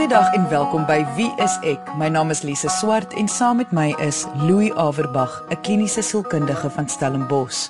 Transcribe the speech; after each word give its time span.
Goeiedag 0.00 0.32
en 0.32 0.48
welkom 0.48 0.86
by 0.88 1.02
Wie 1.12 1.28
is 1.44 1.58
ek? 1.60 1.90
My 2.00 2.06
naam 2.08 2.30
is 2.32 2.40
Lise 2.40 2.70
Swart 2.72 3.12
en 3.20 3.26
saam 3.28 3.58
met 3.60 3.68
my 3.76 3.90
is 4.00 4.22
Louis 4.40 4.72
Averbag, 4.72 5.34
'n 5.52 5.60
kliniese 5.60 6.00
sielkundige 6.02 6.70
van 6.70 6.88
Stellenbosch. 6.88 7.68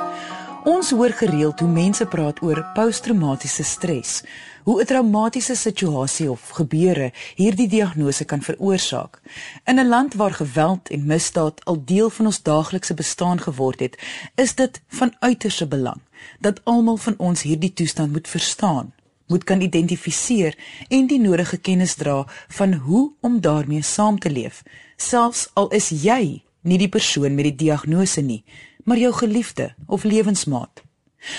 Ons 0.65 0.91
hoor 0.91 1.11
gereeld 1.11 1.61
hoe 1.61 1.69
mense 1.69 2.07
praat 2.07 2.43
oor 2.43 2.63
posttraumatiese 2.75 3.65
stres, 3.65 4.23
hoe 4.63 4.81
'n 4.81 4.87
traumatiese 4.87 5.57
situasie 5.57 6.31
of 6.31 6.49
gebeure 6.49 7.13
hierdie 7.35 7.69
diagnose 7.69 8.25
kan 8.25 8.43
veroorsaak. 8.43 9.21
In 9.65 9.81
'n 9.81 9.89
land 9.89 10.15
waar 10.15 10.33
geweld 10.33 10.89
en 10.89 11.07
misdaad 11.07 11.65
al 11.65 11.83
deel 11.85 12.11
van 12.11 12.27
ons 12.27 12.43
daaglikse 12.43 12.95
bestaan 12.95 13.41
geword 13.41 13.81
het, 13.81 13.99
is 14.35 14.55
dit 14.55 14.83
van 14.89 15.15
uiterste 15.19 15.67
belang 15.67 16.01
dat 16.41 16.65
almal 16.65 16.97
van 16.97 17.15
ons 17.17 17.43
hierdie 17.43 17.73
toestand 17.73 18.13
moet 18.13 18.29
verstaan 18.29 18.93
moet 19.31 19.47
kan 19.49 19.63
identifiseer 19.63 20.59
en 20.89 21.07
die 21.07 21.21
nodige 21.23 21.57
kennis 21.57 21.95
dra 21.95 22.27
van 22.59 22.75
hoe 22.85 23.07
om 23.21 23.41
daarmee 23.41 23.83
saam 23.83 24.19
te 24.19 24.31
leef, 24.31 24.63
selfs 24.97 25.49
al 25.55 25.71
is 25.77 25.89
jy 25.95 26.43
nie 26.67 26.79
die 26.79 26.93
persoon 26.93 27.35
met 27.35 27.49
die 27.49 27.57
diagnose 27.65 28.21
nie, 28.21 28.43
maar 28.85 29.01
jou 29.01 29.13
geliefde 29.13 29.71
of 29.87 30.05
lewensmaat. 30.05 30.83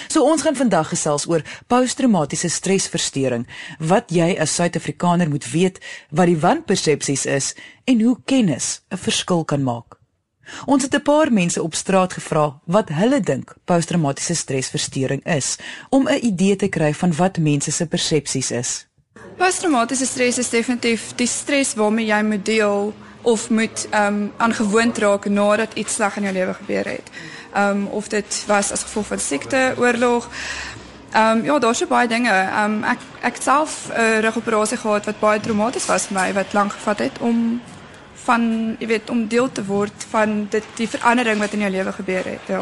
So 0.08 0.24
ons 0.30 0.44
gaan 0.46 0.56
vandag 0.56 0.92
gesels 0.94 1.26
oor 1.30 1.42
posttraumatiese 1.68 2.50
stresversteuring, 2.54 3.48
wat 3.80 4.14
jy 4.14 4.36
as 4.38 4.54
Suid-Afrikaner 4.56 5.30
moet 5.30 5.48
weet, 5.54 5.82
wat 6.10 6.30
die 6.30 6.38
wanpersepsies 6.38 7.26
is 7.26 7.56
en 7.90 8.02
hoe 8.02 8.18
kennis 8.26 8.82
'n 8.92 8.98
verskil 8.98 9.44
kan 9.46 9.64
maak. 9.64 10.01
Ons 10.66 10.84
het 10.84 10.96
'n 10.96 11.02
paar 11.02 11.32
mense 11.32 11.62
op 11.62 11.76
straat 11.76 12.14
gevra 12.14 12.60
wat 12.66 12.90
hulle 12.90 13.20
dink 13.20 13.56
posttraumatiese 13.66 14.36
stresversteuring 14.36 15.26
is 15.26 15.58
om 15.90 16.08
'n 16.08 16.26
idee 16.26 16.56
te 16.56 16.68
kry 16.68 16.94
van 16.94 17.16
wat 17.16 17.38
mense 17.38 17.72
se 17.72 17.86
persepsies 17.86 18.52
is. 18.52 18.88
Posttraumatiese 19.38 20.06
stres 20.06 20.38
is 20.38 20.50
definitief 20.50 21.16
die 21.16 21.28
stres 21.28 21.74
waarmee 21.74 22.06
jy 22.06 22.22
moet 22.24 22.46
deel 22.46 22.94
of 23.22 23.50
moet 23.50 23.88
ehm 23.90 24.06
um, 24.06 24.32
aangewoond 24.38 24.98
raak 24.98 25.26
nadat 25.26 25.74
iets 25.74 25.94
sleg 25.94 26.16
in 26.16 26.24
jou 26.24 26.34
lewe 26.34 26.54
gebeur 26.54 26.86
het. 26.86 27.10
Ehm 27.54 27.70
um, 27.70 27.86
of 27.86 28.08
dit 28.08 28.44
was 28.48 28.72
as 28.72 28.84
gevolg 28.84 29.06
van 29.06 29.20
siekte, 29.20 29.74
oorlog. 29.78 30.30
Ehm 31.12 31.38
um, 31.38 31.44
ja, 31.44 31.60
daar's 31.60 31.78
so 31.78 31.88
baie 31.88 32.08
dinge. 32.08 32.32
Ehm 32.32 32.64
um, 32.64 32.84
ek 32.84 33.00
ek 33.22 33.36
self 33.42 33.88
'n 33.90 34.00
uh, 34.00 34.20
rugoperasie 34.20 34.78
gehad 34.78 35.06
wat 35.06 35.20
baie 35.20 35.40
traumaties 35.40 35.86
was 35.86 36.06
vir 36.06 36.22
my 36.22 36.34
wat 36.34 36.54
lank 36.54 36.72
gevat 36.72 37.00
het 37.00 37.20
om 37.20 37.62
van 38.26 38.76
jy 38.80 38.88
weet 38.88 39.10
om 39.10 39.28
deel 39.28 39.52
te 39.52 39.64
word 39.66 40.06
van 40.12 40.48
dit 40.50 40.64
die 40.78 40.88
verandering 40.88 41.40
wat 41.40 41.54
in 41.54 41.66
jou 41.66 41.72
lewe 41.72 41.92
gebeur 41.92 42.24
het 42.24 42.48
ja. 42.48 42.62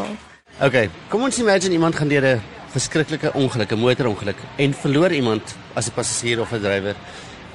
Okay, 0.59 0.89
kom 1.09 1.23
ons 1.23 1.39
imagine 1.39 1.73
iemand 1.73 1.95
gaan 1.95 2.07
deur 2.07 2.25
'n 2.35 2.41
verskriklike 2.71 3.33
ongeluk, 3.33 3.71
'n 3.71 3.79
motorongeluk 3.79 4.37
en 4.57 4.73
verloor 4.73 5.11
iemand 5.11 5.55
as 5.73 5.87
'n 5.87 5.93
passasier 5.93 6.39
of 6.41 6.51
'n 6.53 6.61
drywer 6.61 6.95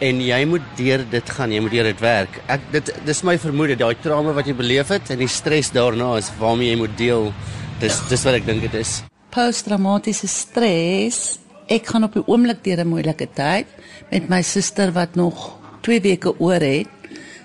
en 0.02 0.20
jy 0.20 0.44
moet 0.48 0.64
deur 0.76 1.04
dit 1.10 1.30
gaan, 1.30 1.52
jy 1.52 1.60
moet 1.60 1.74
deur 1.74 1.84
dit 1.84 2.00
werk. 2.00 2.40
Ek 2.50 2.60
dit 2.72 2.90
dis 3.06 3.22
my 3.22 3.36
vermoede 3.38 3.76
daai 3.76 3.94
trauma 4.02 4.32
wat 4.32 4.46
jy 4.46 4.54
beleef 4.54 4.88
het 4.88 5.10
en 5.10 5.18
die 5.18 5.30
stres 5.30 5.70
daarna 5.74 6.16
is 6.18 6.30
waarmee 6.38 6.72
jy 6.72 6.78
moet 6.80 6.96
deel. 6.98 7.32
Dis 7.80 8.00
dis 8.08 8.24
wat 8.26 8.34
ek 8.34 8.46
dink 8.46 8.64
dit 8.66 8.74
is. 8.74 9.02
Posttraumatiese 9.34 10.28
stres. 10.30 11.38
Ek 11.68 11.86
gaan 11.86 12.04
op 12.04 12.14
die 12.14 12.26
oomblik 12.26 12.62
deur 12.64 12.84
'n 12.84 12.88
moeilike 12.88 13.28
tyd 13.34 13.66
met 14.10 14.28
my 14.28 14.42
suster 14.42 14.92
wat 14.92 15.14
nog 15.14 15.58
2 15.82 16.00
weke 16.00 16.38
oor 16.38 16.60
het 16.60 16.88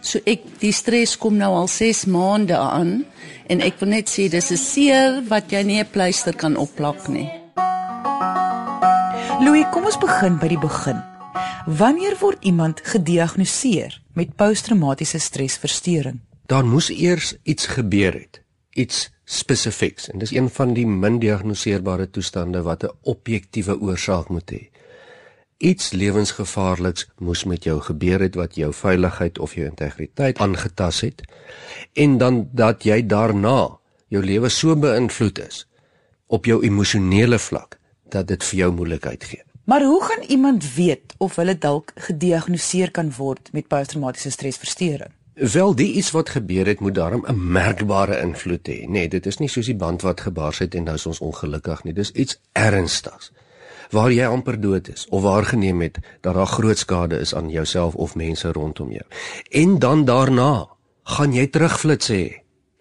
So 0.01 0.19
ek 0.25 0.45
die 0.61 0.71
stres 0.71 1.17
kom 1.19 1.35
nou 1.39 1.51
al 1.55 1.67
6 1.67 2.05
maande 2.07 2.55
aan 2.57 3.03
en 3.51 3.63
ek 3.65 3.79
wil 3.81 3.91
net 3.91 4.07
sê 4.07 4.29
dis 4.31 4.51
'n 4.51 4.57
seer 4.57 5.23
wat 5.27 5.51
jy 5.51 5.63
nie 5.63 5.79
'n 5.79 5.91
pleister 5.91 6.33
kan 6.33 6.55
opplak 6.55 7.07
nie. 7.09 7.29
Louis, 9.41 9.65
kom 9.71 9.85
ons 9.85 9.97
begin 9.97 10.37
by 10.37 10.47
die 10.47 10.59
begin. 10.59 11.01
Wanneer 11.65 12.15
word 12.19 12.43
iemand 12.43 12.81
gediagnoseer 12.83 14.01
met 14.13 14.35
posttraumatiese 14.35 15.19
stresversteuring? 15.19 16.19
Daar 16.45 16.65
moes 16.65 16.89
eers 16.89 17.35
iets 17.43 17.65
gebeur 17.65 18.13
het, 18.13 18.41
iets 18.73 19.09
spesifieks 19.25 20.09
en 20.09 20.19
dis 20.19 20.31
een 20.31 20.49
van 20.49 20.73
die 20.73 20.87
min 20.87 21.19
diagnoseerbare 21.19 22.09
toestande 22.09 22.61
wat 22.61 22.83
'n 22.83 22.95
objektiewe 23.03 23.79
oorsaak 23.79 24.29
moet 24.29 24.51
hê 24.51 24.69
iets 25.59 25.91
lewensgevaarliks 25.91 27.09
moes 27.19 27.43
met 27.43 27.65
jou 27.67 27.81
gebeur 27.83 28.21
het 28.23 28.35
wat 28.39 28.55
jou 28.55 28.69
veiligheid 28.73 29.39
of 29.39 29.55
jou 29.57 29.65
integriteit 29.67 30.39
aangetas 30.39 31.01
het 31.03 31.23
en 31.93 32.17
dan 32.17 32.45
dat 32.55 32.85
jy 32.87 33.01
daarna 33.05 33.75
jou 34.07 34.23
lewe 34.23 34.49
so 34.49 34.75
beïnvloed 34.79 35.41
is 35.43 35.65
op 36.27 36.47
jou 36.47 36.61
emosionele 36.63 37.39
vlak 37.39 37.75
dat 38.09 38.27
dit 38.31 38.43
vir 38.43 38.59
jou 38.59 38.71
moeilikheid 38.73 39.23
gee. 39.23 39.43
Maar 39.69 39.83
hoe 39.83 40.03
gaan 40.03 40.23
iemand 40.27 40.73
weet 40.73 41.13
of 41.17 41.35
hulle 41.35 41.57
dalk 41.57 41.91
gediagnoseer 41.95 42.91
kan 42.91 43.11
word 43.17 43.51
met 43.51 43.67
posttraumatiese 43.67 44.31
stresversteuring? 44.31 45.11
Wel, 45.33 45.75
die 45.75 45.91
iets 45.93 46.11
wat 46.11 46.29
gebeur 46.29 46.65
het 46.67 46.79
moet 46.79 46.95
daarom 46.95 47.25
'n 47.27 47.51
merkbare 47.51 48.21
invloed 48.21 48.67
hê. 48.67 48.87
Nee, 48.87 49.09
dit 49.09 49.25
is 49.25 49.37
nie 49.37 49.47
soos 49.47 49.65
die 49.65 49.75
band 49.75 50.01
wat 50.01 50.21
gebars 50.21 50.59
het 50.59 50.75
en 50.75 50.83
nou 50.83 50.95
is 50.95 51.05
ons 51.05 51.19
ongelukkig 51.19 51.83
nie. 51.83 51.93
Dis 51.93 52.11
iets 52.11 52.39
ernstigs 52.51 53.31
waar 53.89 54.11
jy 54.11 54.25
amper 54.25 54.59
dood 54.61 54.89
is 54.89 55.07
of 55.09 55.21
waargeneem 55.21 55.81
het 55.81 55.97
dat 56.21 56.33
daar 56.33 56.47
groot 56.47 56.77
skade 56.77 57.19
is 57.19 57.35
aan 57.35 57.49
jouself 57.49 57.95
of 57.95 58.15
mense 58.15 58.51
rondom 58.51 58.91
jou. 58.91 59.05
En 59.49 59.79
dan 59.79 60.05
daarna 60.05 60.67
gaan 61.03 61.33
jy 61.33 61.47
terugflits 61.47 62.11
hê. 62.13 62.23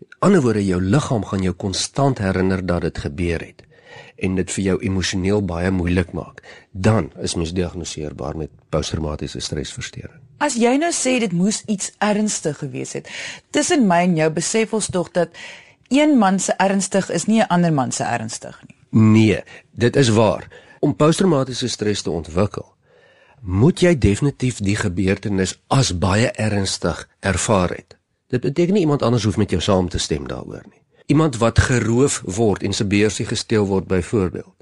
In 0.00 0.16
ander 0.18 0.42
woorde, 0.42 0.64
jou 0.66 0.82
liggaam 0.82 1.24
gaan 1.24 1.42
jou 1.42 1.54
konstant 1.54 2.18
herinner 2.18 2.66
dat 2.66 2.82
dit 2.82 2.98
gebeur 2.98 3.40
het 3.40 3.64
en 4.18 4.34
dit 4.34 4.50
vir 4.50 4.64
jou 4.64 4.76
emosioneel 4.82 5.42
baie 5.46 5.70
moeilik 5.70 6.10
maak. 6.12 6.42
Dan 6.72 7.12
is 7.22 7.36
mens 7.38 7.54
diagnoseerbaar 7.54 8.36
met 8.36 8.50
posttraumatiese 8.72 9.40
stresversteuring. 9.40 10.18
As 10.42 10.54
jy 10.58 10.76
nou 10.78 10.90
sê 10.94 11.16
dit 11.22 11.32
moes 11.34 11.62
iets 11.66 11.92
ernstig 12.02 12.58
gewees 12.58 12.94
het, 12.98 13.08
tussen 13.54 13.86
my 13.90 14.04
en 14.06 14.16
jou 14.18 14.28
besef 14.34 14.74
ons 14.74 14.90
tog 14.94 15.10
dat 15.14 15.34
een 15.94 16.18
man 16.18 16.38
se 16.38 16.54
ernstig 16.58 17.10
is 17.10 17.26
nie 17.26 17.40
'n 17.42 17.48
ander 17.48 17.72
man 17.72 17.92
se 17.92 18.04
ernstig 18.04 18.58
nie. 18.66 18.76
Nee, 18.90 19.42
dit 19.72 19.96
is 19.96 20.08
waar. 20.08 20.48
Om 20.80 20.96
posttraumatiese 20.96 21.68
stres 21.68 22.02
te 22.02 22.10
ontwikkel, 22.10 22.66
moet 23.40 23.80
jy 23.80 23.94
definitief 23.98 24.58
die 24.62 24.76
gebeurtenis 24.76 25.56
as 25.66 25.90
baie 25.98 26.30
ernstig 26.30 27.08
ervaar 27.20 27.70
het. 27.74 27.96
Dit 28.28 28.40
beteken 28.40 28.74
nie 28.74 28.84
iemand 28.84 29.02
anders 29.02 29.24
hoef 29.24 29.36
met 29.36 29.50
jou 29.50 29.62
saam 29.62 29.88
te 29.88 29.98
stem 29.98 30.28
daaroor 30.28 30.66
nie. 30.68 30.82
Iemand 31.06 31.38
wat 31.40 31.58
geroof 31.58 32.22
word 32.24 32.62
en 32.62 32.72
se 32.72 32.84
beursie 32.84 33.26
gesteel 33.26 33.66
word 33.66 33.86
byvoorbeeld, 33.86 34.54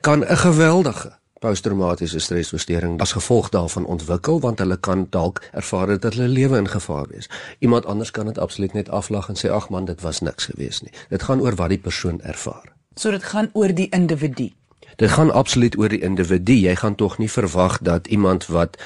kan 0.00 0.24
'n 0.24 0.36
geweldige 0.36 1.18
posttraumatiese 1.40 2.18
stresversteuring 2.18 3.00
as 3.00 3.12
gevolg 3.12 3.48
daarvan 3.48 3.84
ontwikkel 3.84 4.40
want 4.40 4.58
hulle 4.58 4.76
kan 4.76 5.06
dalk 5.10 5.42
ervaar 5.52 5.98
dat 5.98 6.14
hulle 6.14 6.28
lewe 6.28 6.56
in 6.56 6.68
gevaar 6.68 7.10
is. 7.10 7.30
Iemand 7.58 7.86
anders 7.86 8.10
kan 8.10 8.26
dit 8.26 8.38
absoluut 8.38 8.72
net 8.72 8.88
aflag 8.88 9.28
en 9.28 9.36
sê 9.36 9.50
ag 9.50 9.68
man, 9.68 9.84
dit 9.84 10.00
was 10.00 10.20
niks 10.20 10.44
gewees 10.44 10.80
nie. 10.80 10.92
Dit 11.08 11.22
gaan 11.22 11.40
oor 11.40 11.54
wat 11.54 11.68
die 11.68 11.78
persoon 11.78 12.20
ervaar. 12.20 12.74
So 12.94 13.10
dit 13.10 13.24
gaan 13.24 13.50
oor 13.52 13.74
die 13.74 13.88
individu 13.88 14.50
dit 15.00 15.10
gaan 15.10 15.32
absoluut 15.32 15.78
oor 15.78 15.88
die 15.88 16.02
individu. 16.04 16.52
Jy 16.52 16.74
gaan 16.76 16.94
tog 16.94 17.18
nie 17.18 17.30
verwag 17.30 17.78
dat 17.80 18.06
iemand 18.06 18.46
wat 18.46 18.76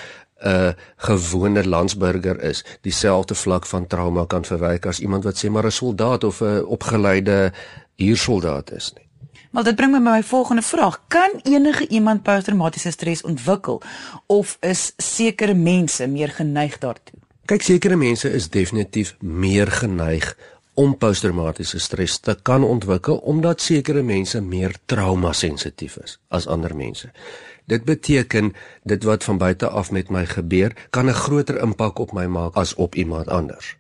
'n 0.45 0.49
uh, 0.49 0.73
gewone 0.97 1.67
landsburger 1.69 2.43
is, 2.43 2.65
dieselfde 2.81 3.35
vlak 3.35 3.67
van 3.67 3.87
trauma 3.87 4.25
kan 4.27 4.45
verwyk 4.45 4.87
as 4.87 5.01
iemand 5.01 5.25
wat 5.25 5.45
sê 5.45 5.51
maar 5.51 5.67
'n 5.67 5.71
soldaat 5.71 6.25
of 6.25 6.41
'n 6.41 6.65
opgeleide 6.65 7.53
huursoldaat 7.97 8.73
is 8.73 8.93
nie. 8.95 9.09
Maar 9.51 9.65
dit 9.65 9.77
bring 9.77 9.93
my 9.93 9.99
by 9.99 10.11
my 10.11 10.23
volgende 10.23 10.63
vraag: 10.63 11.01
Kan 11.09 11.31
enige 11.43 11.89
iemand 11.89 12.23
posttraumatiese 12.23 12.91
stres 12.91 13.23
ontwikkel 13.23 13.83
of 14.27 14.57
is 14.61 14.93
sekere 14.97 15.55
mense 15.55 16.07
meer 16.07 16.29
geneig 16.29 16.79
daartoe? 16.79 17.19
Kyk, 17.45 17.63
sekere 17.63 17.97
mense 17.97 18.31
is 18.33 18.51
definitief 18.51 19.17
meer 19.21 19.67
geneig 19.67 20.37
om 20.75 20.97
posttraumatiese 20.99 21.79
stres 21.79 22.19
te 22.19 22.37
kan 22.43 22.65
ontwikkel 22.65 23.17
omdat 23.17 23.61
sekere 23.61 24.03
mense 24.03 24.41
meer 24.41 24.75
trauma 24.87 25.33
sensitief 25.33 25.97
is 26.03 26.19
as 26.29 26.47
ander 26.47 26.77
mense. 26.77 27.11
Dit 27.65 27.85
beteken 27.85 28.53
dit 28.83 29.05
wat 29.05 29.25
van 29.25 29.39
buite 29.39 29.69
af 29.69 29.91
met 29.91 30.11
my 30.11 30.27
gebeur 30.27 30.75
kan 30.91 31.07
'n 31.07 31.15
groter 31.15 31.63
impak 31.63 31.99
op 31.99 32.13
my 32.13 32.27
maak 32.27 32.55
as 32.55 32.75
op 32.75 32.95
iemand 32.95 33.29
anders. 33.29 33.77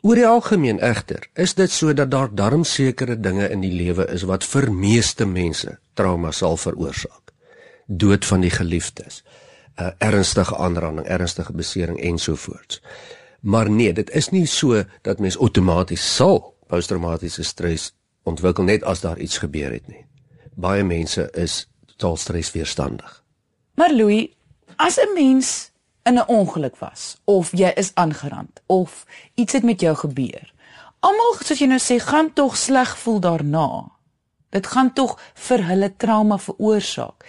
Oor 0.00 0.14
die 0.14 0.26
algemeen 0.26 0.78
egter, 0.78 1.26
is 1.34 1.54
dit 1.54 1.70
so 1.70 1.92
dat 1.92 2.10
daar 2.10 2.34
darm 2.34 2.64
sekere 2.64 3.20
dinge 3.20 3.48
in 3.48 3.60
die 3.60 3.72
lewe 3.72 4.06
is 4.06 4.22
wat 4.22 4.44
vir 4.44 4.72
meeste 4.72 5.26
mense 5.26 5.78
trauma 5.94 6.30
sal 6.30 6.56
veroorsaak. 6.56 7.32
Dood 7.86 8.24
van 8.24 8.40
die 8.40 8.50
geliefdes, 8.50 9.24
'n 9.76 9.82
uh, 9.82 9.90
ernstige 9.98 10.56
aanranding, 10.56 11.06
ernstige 11.06 11.52
besering 11.52 12.00
ensovoorts. 12.00 12.80
Maar 13.40 13.70
nee, 13.70 13.92
dit 13.92 14.10
is 14.10 14.28
nie 14.28 14.46
so 14.46 14.82
dat 15.02 15.18
mens 15.18 15.38
outomaties 15.38 16.14
sal 16.14 16.56
posttraumatiese 16.66 17.42
stres 17.42 17.92
ontwikkel 18.22 18.64
net 18.64 18.82
as 18.82 19.00
daar 19.00 19.18
iets 19.18 19.38
gebeur 19.38 19.72
het 19.72 19.86
nie. 19.88 20.04
Baie 20.54 20.84
mense 20.84 21.28
is 21.32 21.68
totaal 21.86 22.16
stresweerstandig. 22.16 23.24
Maar 23.74 23.92
Louis, 23.94 24.28
as 24.76 24.98
'n 24.98 25.14
mens 25.14 25.70
in 26.02 26.18
'n 26.18 26.26
ongeluk 26.26 26.76
was 26.76 27.16
of 27.24 27.50
jy 27.52 27.72
is 27.74 27.94
aangerand 27.94 28.60
of 28.66 29.06
iets 29.34 29.52
het 29.52 29.62
met 29.62 29.80
jou 29.80 29.96
gebeur. 29.96 30.54
Almal 31.00 31.36
soos 31.40 31.58
jy 31.58 31.66
nou 31.66 31.80
sê, 31.80 32.00
gaan 32.02 32.32
tog 32.32 32.56
sleg 32.56 32.98
voel 32.98 33.20
daarna. 33.20 33.90
Dit 34.50 34.66
gaan 34.66 34.92
tog 34.92 35.20
vir 35.34 35.66
hulle 35.66 35.96
trauma 35.96 36.38
veroorsaak. 36.38 37.24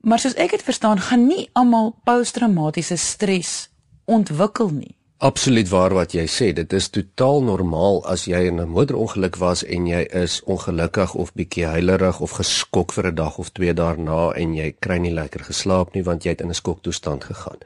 Maar 0.00 0.18
soos 0.18 0.34
ek 0.34 0.50
dit 0.50 0.62
verstaan, 0.62 0.98
gaan 0.98 1.26
nie 1.26 1.50
almal 1.52 1.94
posttraumatiese 2.04 2.96
stres 2.96 3.70
ontwikkel 4.04 4.68
nie. 4.68 4.96
Absoluut 5.18 5.68
waar 5.68 5.94
wat 5.94 6.12
jy 6.12 6.24
sê. 6.26 6.48
Dit 6.52 6.72
is 6.74 6.88
totaal 6.90 7.44
normaal 7.46 8.00
as 8.10 8.24
jy 8.26 8.40
in 8.50 8.60
'n 8.60 8.68
motorongeluk 8.68 9.36
was 9.36 9.64
en 9.64 9.86
jy 9.86 10.02
is 10.10 10.42
ongelukkig 10.44 11.14
of 11.14 11.32
bietjie 11.32 11.66
huilerig 11.66 12.20
of 12.20 12.30
geskok 12.30 12.92
vir 12.92 13.06
'n 13.06 13.14
dag 13.14 13.38
of 13.38 13.50
twee 13.52 13.74
daarna 13.74 14.32
en 14.32 14.54
jy 14.54 14.74
kry 14.80 14.98
nie 14.98 15.14
lekker 15.14 15.44
geslaap 15.44 15.94
nie 15.94 16.02
want 16.02 16.24
jy 16.24 16.30
het 16.30 16.40
in 16.40 16.48
'n 16.48 16.54
skoktoestand 16.54 17.24
gegaan. 17.24 17.58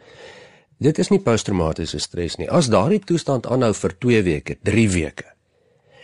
Dit 0.79 0.99
is 0.99 1.09
nie 1.09 1.21
posttraumatiese 1.21 1.99
stres 1.99 2.37
nie. 2.37 2.51
As 2.51 2.69
daardie 2.69 3.01
toestand 3.01 3.47
aanhou 3.47 3.75
vir 3.75 3.99
2 3.99 4.23
weke, 4.23 4.57
3 4.63 4.89
weke 4.91 5.25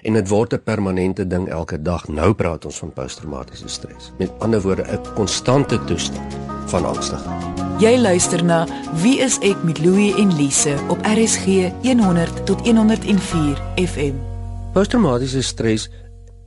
en 0.03 0.13
dit 0.13 0.29
word 0.29 0.53
'n 0.55 0.63
permanente 0.63 1.27
ding 1.27 1.49
elke 1.49 1.83
dag, 1.83 2.09
nou 2.09 2.35
praat 2.35 2.65
ons 2.65 2.79
van 2.79 2.93
posttraumatiese 2.93 3.69
stres. 3.69 4.13
Met 4.19 4.31
ander 4.39 4.61
woorde, 4.61 4.83
'n 4.83 5.15
konstante 5.15 5.85
toestand 5.85 6.54
van 6.71 6.85
angstigheid. 6.85 7.63
Jy 7.83 7.97
luister 7.99 8.45
na 8.45 8.67
Wie 9.03 9.19
is 9.19 9.39
ek 9.43 9.63
met 9.67 9.81
Louie 9.83 10.15
en 10.15 10.31
Lise 10.37 10.77
op 10.89 11.03
RSG 11.03 11.73
100 11.83 12.47
tot 12.47 12.61
104 12.67 13.59
FM. 13.75 14.15
Posttraumatiese 14.73 15.43
stres 15.43 15.89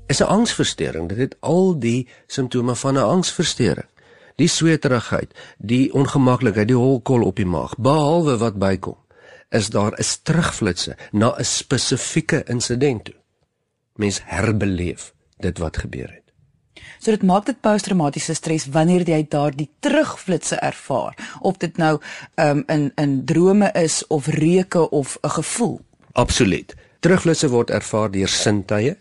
is 0.07 0.19
'n 0.19 0.27
angsversteuring. 0.27 1.09
Dit 1.09 1.17
het 1.17 1.35
al 1.39 1.79
die 1.79 2.07
simptome 2.27 2.75
van 2.75 2.93
'n 2.93 3.03
angsversteuring. 3.03 3.87
Die 4.35 4.47
sweterigheid, 4.47 5.33
die 5.57 5.93
ongemaklikheid, 5.93 6.67
die 6.67 6.75
holkol 6.75 7.23
op 7.23 7.35
die 7.35 7.45
maag, 7.45 7.77
behalwe 7.77 8.37
wat 8.37 8.59
bykom, 8.59 8.97
is 9.49 9.69
daar 9.69 9.93
'n 9.97 10.05
terugflitsse 10.23 10.95
na 11.11 11.33
'n 11.37 11.45
spesifieke 11.45 12.43
insident 12.43 13.05
toe. 13.05 13.15
Mens 13.95 14.21
herbeleef 14.23 15.13
dit 15.37 15.57
wat 15.57 15.77
gebeur 15.77 16.09
het. 16.09 16.26
So 16.99 17.11
dit 17.11 17.23
maak 17.23 17.45
dit 17.45 17.61
posttraumatiese 17.61 18.33
stres 18.33 18.67
wanneer 18.73 19.05
jy 19.07 19.23
daardie 19.29 19.69
terugflitsse 19.79 20.59
ervaar, 20.61 21.17
of 21.41 21.57
dit 21.57 21.77
nou 21.77 21.97
um, 22.35 22.63
in 22.67 22.91
in 22.95 23.25
drome 23.25 23.71
is 23.73 24.03
of 24.07 24.27
reuke 24.27 24.89
of 24.89 25.17
'n 25.21 25.29
gevoel. 25.29 25.79
Absoluut. 26.13 26.75
Terugflitsse 26.99 27.49
word 27.49 27.69
ervaar 27.69 28.11
deur 28.11 28.27
sintuie 28.27 28.97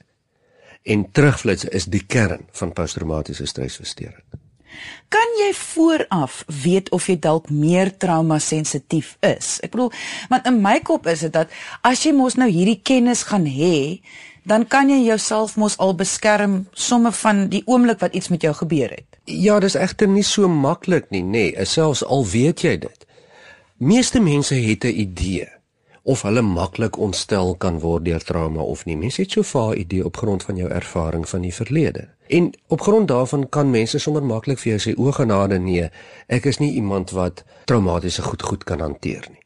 en 0.82 1.10
terugflitsse 1.12 1.70
is 1.70 1.84
die 1.84 2.04
kern 2.06 2.46
van 2.52 2.72
posttraumatiese 2.72 3.46
stresversteuring. 3.46 4.24
Kan 5.08 5.36
jy 5.38 5.52
vooraf 5.54 6.44
weet 6.62 6.90
of 6.90 7.06
jy 7.06 7.16
dalk 7.22 7.50
meer 7.50 7.92
trauma 7.96 8.38
sensitief 8.42 9.14
is? 9.24 9.56
Ek 9.64 9.72
bedoel, 9.74 9.92
want 10.32 10.48
in 10.50 10.58
my 10.62 10.80
kop 10.84 11.06
is 11.10 11.22
dit 11.26 11.32
dat 11.32 11.52
as 11.86 12.02
jy 12.04 12.12
mos 12.16 12.36
nou 12.40 12.48
hierdie 12.50 12.80
kennis 12.82 13.22
gaan 13.30 13.46
hê, 13.46 14.02
dan 14.46 14.66
kan 14.66 14.88
jy 14.88 15.00
jouself 15.02 15.56
mos 15.58 15.74
al 15.82 15.94
beskerm 15.98 16.60
somme 16.72 17.10
van 17.12 17.48
die 17.50 17.62
oomblik 17.66 17.98
wat 18.00 18.14
iets 18.14 18.28
met 18.30 18.42
jou 18.46 18.54
gebeur 18.54 18.92
het. 18.94 19.18
Ja, 19.24 19.58
dis 19.60 19.74
egter 19.74 20.08
nie 20.08 20.22
so 20.22 20.48
maklik 20.48 21.10
nie, 21.10 21.24
nê, 21.24 21.48
nee, 21.50 21.64
selfs 21.66 22.04
al 22.04 22.22
weet 22.30 22.62
jy 22.62 22.76
dit. 22.86 23.06
Meeste 23.76 24.20
mense 24.22 24.54
het 24.54 24.84
'n 24.84 24.94
idee 25.02 25.48
of 26.02 26.22
hulle 26.22 26.42
maklik 26.42 26.96
ontstel 26.96 27.56
kan 27.58 27.80
word 27.82 28.04
deur 28.04 28.22
trauma 28.22 28.62
of 28.62 28.84
nie. 28.84 28.96
Mense 28.96 29.22
het 29.22 29.30
so 29.30 29.40
'n 29.40 29.44
vaar 29.44 29.74
idee 29.74 30.04
op 30.04 30.16
grond 30.16 30.42
van 30.42 30.56
jou 30.56 30.70
ervaring 30.70 31.28
van 31.28 31.40
die 31.40 31.54
verlede. 31.54 32.08
En 32.28 32.52
op 32.68 32.80
grond 32.80 33.08
daarvan 33.08 33.48
kan 33.48 33.70
mense 33.70 33.98
sommer 33.98 34.24
maklik 34.24 34.58
vir 34.58 34.76
jou 34.76 34.80
sê 34.80 34.98
o 34.98 35.12
genade 35.12 35.58
nee, 35.58 35.90
ek 36.26 36.44
is 36.44 36.58
nie 36.58 36.72
iemand 36.72 37.10
wat 37.10 37.44
traumatiese 37.64 38.22
goed 38.22 38.42
goed 38.42 38.64
kan 38.64 38.80
hanteer 38.80 39.26
nie. 39.30 39.44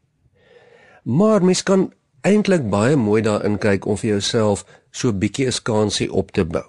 Maar 1.02 1.44
mens 1.44 1.62
kan 1.62 1.92
eintlik 2.20 2.68
baie 2.70 2.96
mooi 2.96 3.22
daarin 3.22 3.58
kyk 3.58 3.86
om 3.86 3.96
vir 3.96 4.10
jouself 4.10 4.64
so 4.90 5.08
'n 5.08 5.18
bietjie 5.18 5.46
'n 5.46 5.52
skansie 5.52 6.12
op 6.12 6.30
te 6.30 6.44
bou. 6.44 6.66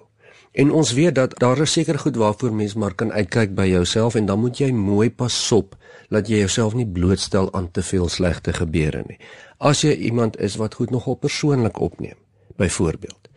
En 0.52 0.72
ons 0.72 0.94
weet 0.94 1.16
dat 1.16 1.40
daar 1.40 1.60
is 1.60 1.72
seker 1.72 2.00
goed 2.00 2.16
waarvoor 2.16 2.54
mens 2.54 2.74
maar 2.74 2.94
kan 2.94 3.12
uitkyk 3.12 3.56
by 3.56 3.66
jouself 3.66 4.16
en 4.16 4.26
dan 4.26 4.40
moet 4.40 4.58
jy 4.58 4.72
mooi 4.72 5.12
pasop 5.12 5.76
dat 6.10 6.28
jy 6.28 6.38
jouself 6.38 6.74
nie 6.74 6.88
blootstel 6.88 7.54
aan 7.54 7.72
te 7.72 7.84
veel 7.84 8.10
slegte 8.10 8.54
gebeure 8.54 9.04
nie. 9.08 9.18
As 9.58 9.82
jy 9.82 9.94
iemand 9.94 10.40
is 10.40 10.56
wat 10.56 10.74
goed 10.74 10.90
nogal 10.92 11.16
persoonlik 11.16 11.80
opneem, 11.80 12.18
byvoorbeeld. 12.56 13.30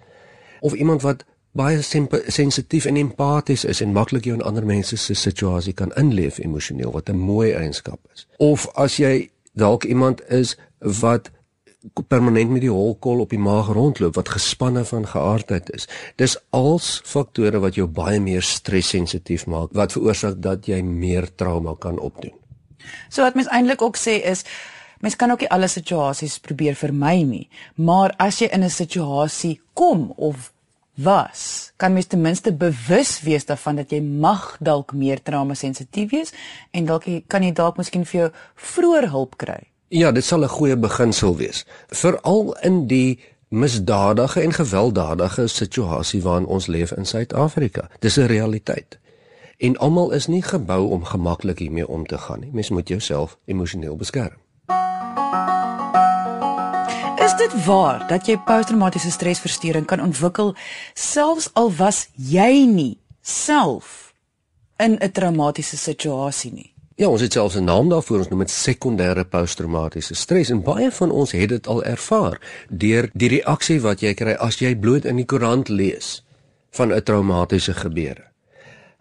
Of 0.60 0.72
iemand 0.72 1.02
wat 1.02 1.24
baie 1.54 1.82
sensitief 2.26 2.84
en 2.84 2.96
empaties 2.96 3.64
is 3.64 3.80
en 3.80 3.92
maklik 3.94 4.24
jou 4.24 4.34
in 4.34 4.42
ander 4.42 4.66
mense 4.66 4.96
se 4.96 5.14
situasie 5.14 5.72
kan 5.72 5.92
inleef 6.00 6.38
emosioneel 6.42 6.90
wat 6.92 7.08
'n 7.08 7.16
mooi 7.16 7.52
eienskap 7.52 8.00
is. 8.14 8.26
Of 8.36 8.66
as 8.74 8.96
jy 8.96 9.30
dalk 9.52 9.84
iemand 9.84 10.28
is 10.28 10.58
wat 10.78 11.30
permanent 12.08 12.50
met 12.50 12.62
die 12.64 12.72
holkol 12.72 13.20
op 13.24 13.32
die 13.34 13.40
maag 13.40 13.68
rondloop 13.76 14.14
wat 14.16 14.28
gespanne 14.28 14.84
van 14.88 15.06
geaardheid 15.06 15.70
is. 15.76 15.88
Dis 16.16 16.36
als 16.50 17.00
faktore 17.04 17.60
wat 17.60 17.76
jou 17.76 17.86
baie 17.86 18.20
meer 18.20 18.42
stressensitief 18.42 19.46
maak 19.46 19.74
wat 19.76 19.92
veroorsaak 19.92 20.40
dat 20.42 20.68
jy 20.68 20.80
meer 20.82 21.28
trauma 21.34 21.76
kan 21.80 21.98
opdoen. 21.98 22.32
So 23.08 23.22
wat 23.22 23.36
mens 23.36 23.50
eintlik 23.52 23.82
ook 23.82 24.00
sê 24.00 24.20
is 24.24 24.44
mens 25.04 25.16
kan 25.16 25.30
ook 25.30 25.44
nie 25.44 25.52
alle 25.52 25.68
situasies 25.68 26.38
probeer 26.40 26.76
vermy 26.78 27.22
nie, 27.28 27.48
maar 27.76 28.14
as 28.18 28.40
jy 28.40 28.48
in 28.52 28.64
'n 28.64 28.70
situasie 28.70 29.60
kom 29.74 30.12
of 30.16 30.52
was, 30.94 31.72
kan 31.76 31.92
mens 31.92 32.06
ten 32.06 32.20
minste 32.20 32.52
bewus 32.52 33.20
wees 33.22 33.44
daarvan 33.44 33.76
dat 33.76 33.90
jy 33.90 34.00
mag 34.00 34.56
dalk 34.60 34.92
meer 34.92 35.22
trauma 35.22 35.54
sensitief 35.54 36.10
wees 36.10 36.32
en 36.70 36.86
dalk 36.86 37.04
kan 37.26 37.42
jy 37.42 37.52
dalk 37.52 37.76
miskien 37.76 38.04
vir 38.04 38.20
jou 38.20 38.30
vroeër 38.54 39.10
hulp 39.10 39.36
kry. 39.36 39.73
Ja, 39.94 40.12
dit 40.12 40.24
sal 40.24 40.42
'n 40.42 40.48
goeie 40.48 40.76
beginsel 40.76 41.36
wees, 41.36 41.66
veral 41.88 42.56
in 42.60 42.86
die 42.86 43.18
misdadige 43.48 44.40
en 44.40 44.52
gewelddadige 44.52 45.46
situasie 45.46 46.22
waarin 46.22 46.46
ons 46.46 46.66
leef 46.66 46.92
in 46.92 47.06
Suid-Afrika. 47.06 47.88
Dis 47.98 48.16
'n 48.16 48.26
realiteit. 48.26 48.98
En 49.56 49.76
almal 49.78 50.10
is 50.10 50.26
nie 50.26 50.42
gebou 50.42 50.90
om 50.90 51.04
gemaklik 51.04 51.58
hiermee 51.58 51.88
om 51.88 52.06
te 52.06 52.18
gaan 52.18 52.40
nie. 52.40 52.50
Mens 52.52 52.68
moet 52.68 52.88
jouself 52.88 53.38
emosioneel 53.44 53.96
beskerm. 53.96 54.38
Is 57.24 57.36
dit 57.36 57.64
waar 57.64 58.08
dat 58.08 58.26
jy 58.26 58.38
posttraumatiese 58.38 59.10
stresversteuring 59.10 59.86
kan 59.86 60.00
ontwikkel 60.00 60.54
selfs 60.94 61.50
al 61.52 61.72
was 61.74 62.08
jy 62.14 62.64
nie 62.66 62.98
self 63.20 64.12
in 64.76 64.96
'n 65.00 65.10
traumatiese 65.10 65.76
situasie 65.76 66.52
nie? 66.52 66.73
Ja, 66.94 67.08
ons 67.10 67.20
het 67.20 67.32
selfs 67.32 67.56
'n 67.58 67.64
naam 67.64 67.88
daarvoor, 67.88 68.18
ons 68.18 68.28
noem 68.28 68.38
dit 68.38 68.50
sekondêre 68.50 69.24
posttraumatiese 69.24 70.14
stres 70.14 70.50
en 70.50 70.62
baie 70.62 70.90
van 70.90 71.10
ons 71.10 71.32
het 71.32 71.48
dit 71.48 71.66
al 71.66 71.84
ervaar 71.84 72.40
deur 72.68 73.10
die 73.12 73.28
reaksie 73.28 73.80
wat 73.80 74.00
jy 74.00 74.14
kry 74.14 74.32
as 74.32 74.58
jy 74.58 74.76
bloot 74.76 75.04
in 75.04 75.16
die 75.16 75.24
koerant 75.24 75.68
lees 75.68 76.24
van 76.70 76.92
'n 76.92 77.02
traumatiese 77.02 77.74
gebeure 77.74 78.24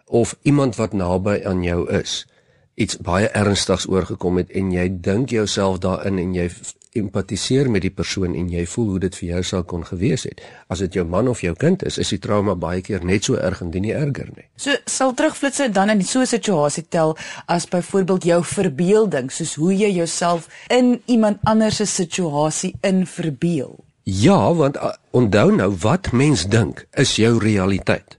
of 0.06 0.36
iemand 0.42 0.76
wat 0.76 0.92
naby 0.92 1.42
aan 1.44 1.62
jou 1.62 1.90
is 1.90 2.26
iets 2.74 2.96
baie 2.96 3.28
ernstigs 3.28 3.86
oorgekom 3.86 4.36
het 4.36 4.50
en 4.50 4.72
jy 4.72 4.88
dink 5.00 5.30
jouself 5.30 5.78
daarin 5.78 6.18
en 6.18 6.34
jy 6.34 6.50
empatiseer 6.94 7.70
met 7.70 7.82
die 7.82 7.92
persoon 7.92 8.34
en 8.38 8.48
jy 8.52 8.64
voel 8.70 8.90
hoe 8.92 9.00
dit 9.04 9.16
vir 9.18 9.28
jou 9.28 9.42
sou 9.50 9.62
kon 9.66 9.84
gewees 9.86 10.24
het. 10.28 10.42
As 10.70 10.82
dit 10.84 10.94
jou 10.98 11.04
man 11.08 11.28
of 11.28 11.42
jou 11.42 11.54
kind 11.58 11.82
is, 11.86 11.98
is 11.98 12.12
die 12.14 12.20
trauma 12.22 12.54
baie 12.54 12.84
keer 12.86 13.04
net 13.04 13.26
so 13.26 13.38
erg 13.38 13.62
en 13.64 13.72
nie 13.74 13.94
erger 13.94 14.30
nie. 14.36 14.46
So 14.56 14.76
sal 14.86 15.14
terugflitsse 15.18 15.70
dan 15.74 15.90
in 15.90 16.02
so 16.02 16.20
'n 16.20 16.26
situasie 16.26 16.86
tel 16.88 17.16
as 17.46 17.66
byvoorbeeld 17.66 18.24
jou 18.24 18.44
verbeelding, 18.44 19.30
soos 19.32 19.54
hoe 19.54 19.74
jy 19.76 19.90
jouself 19.90 20.48
in 20.68 21.02
iemand 21.06 21.38
anders 21.44 21.76
se 21.76 21.86
situasie 21.86 22.74
in 22.82 23.06
verbeel. 23.06 23.84
Ja, 24.02 24.54
want 24.54 24.76
onthou 25.10 25.50
nou 25.56 25.74
wat 25.80 26.12
mens 26.12 26.46
dink 26.46 26.86
is 26.92 27.16
jou 27.16 27.38
realiteit. 27.38 28.18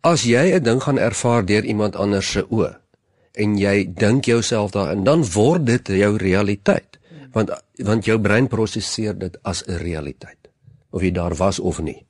As 0.00 0.22
jy 0.22 0.54
'n 0.54 0.62
ding 0.62 0.82
gaan 0.82 0.98
ervaar 0.98 1.44
deur 1.44 1.64
iemand 1.64 1.96
anders 1.96 2.30
se 2.30 2.46
oë 2.50 2.76
en 3.32 3.58
jy 3.58 3.92
dink 3.94 4.24
jouself 4.24 4.70
daarin, 4.70 5.04
dan 5.04 5.24
word 5.24 5.66
dit 5.66 5.88
jou 5.88 6.16
realiteit 6.16 6.98
want 7.36 7.52
want 7.84 8.08
jou 8.08 8.16
brein 8.22 8.48
prosesseer 8.48 9.16
dit 9.18 9.38
as 9.44 9.62
'n 9.66 9.78
realiteit 9.82 10.48
of 10.90 11.02
jy 11.02 11.12
daar 11.12 11.34
was 11.36 11.58
of 11.58 11.80
nie. 11.82 12.06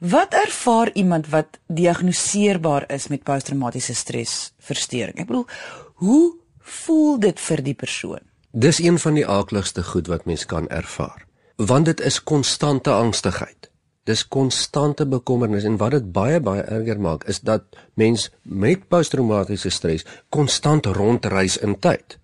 Wat 0.00 0.34
ervaar 0.34 0.90
iemand 0.92 1.28
wat 1.28 1.58
diagnoseerbaar 1.66 2.84
is 2.92 3.08
met 3.08 3.22
posttraumatiese 3.22 3.94
stresversteuring? 3.94 5.18
Ek 5.18 5.26
bedoel, 5.26 5.46
hoe 5.94 6.36
voel 6.58 7.18
dit 7.18 7.40
vir 7.40 7.62
die 7.62 7.74
persoon? 7.74 8.20
Dis 8.52 8.78
een 8.78 8.98
van 8.98 9.14
die 9.14 9.26
aakligste 9.26 9.82
goed 9.82 10.06
wat 10.06 10.24
mens 10.24 10.44
kan 10.46 10.68
ervaar, 10.68 11.26
want 11.56 11.84
dit 11.84 12.00
is 12.00 12.22
konstante 12.22 12.90
angstigheid. 12.90 13.70
Dis 14.04 14.28
konstante 14.28 15.06
bekommernis 15.06 15.64
en 15.64 15.76
wat 15.76 15.90
dit 15.90 16.12
baie 16.12 16.40
baie 16.40 16.62
erger 16.62 17.00
maak 17.00 17.24
is 17.24 17.40
dat 17.40 17.62
mens 17.94 18.30
met 18.42 18.88
posttraumatiese 18.88 19.70
stres 19.70 20.04
konstant 20.28 20.86
rondreis 20.86 21.56
in 21.56 21.78
tyd. 21.78 22.18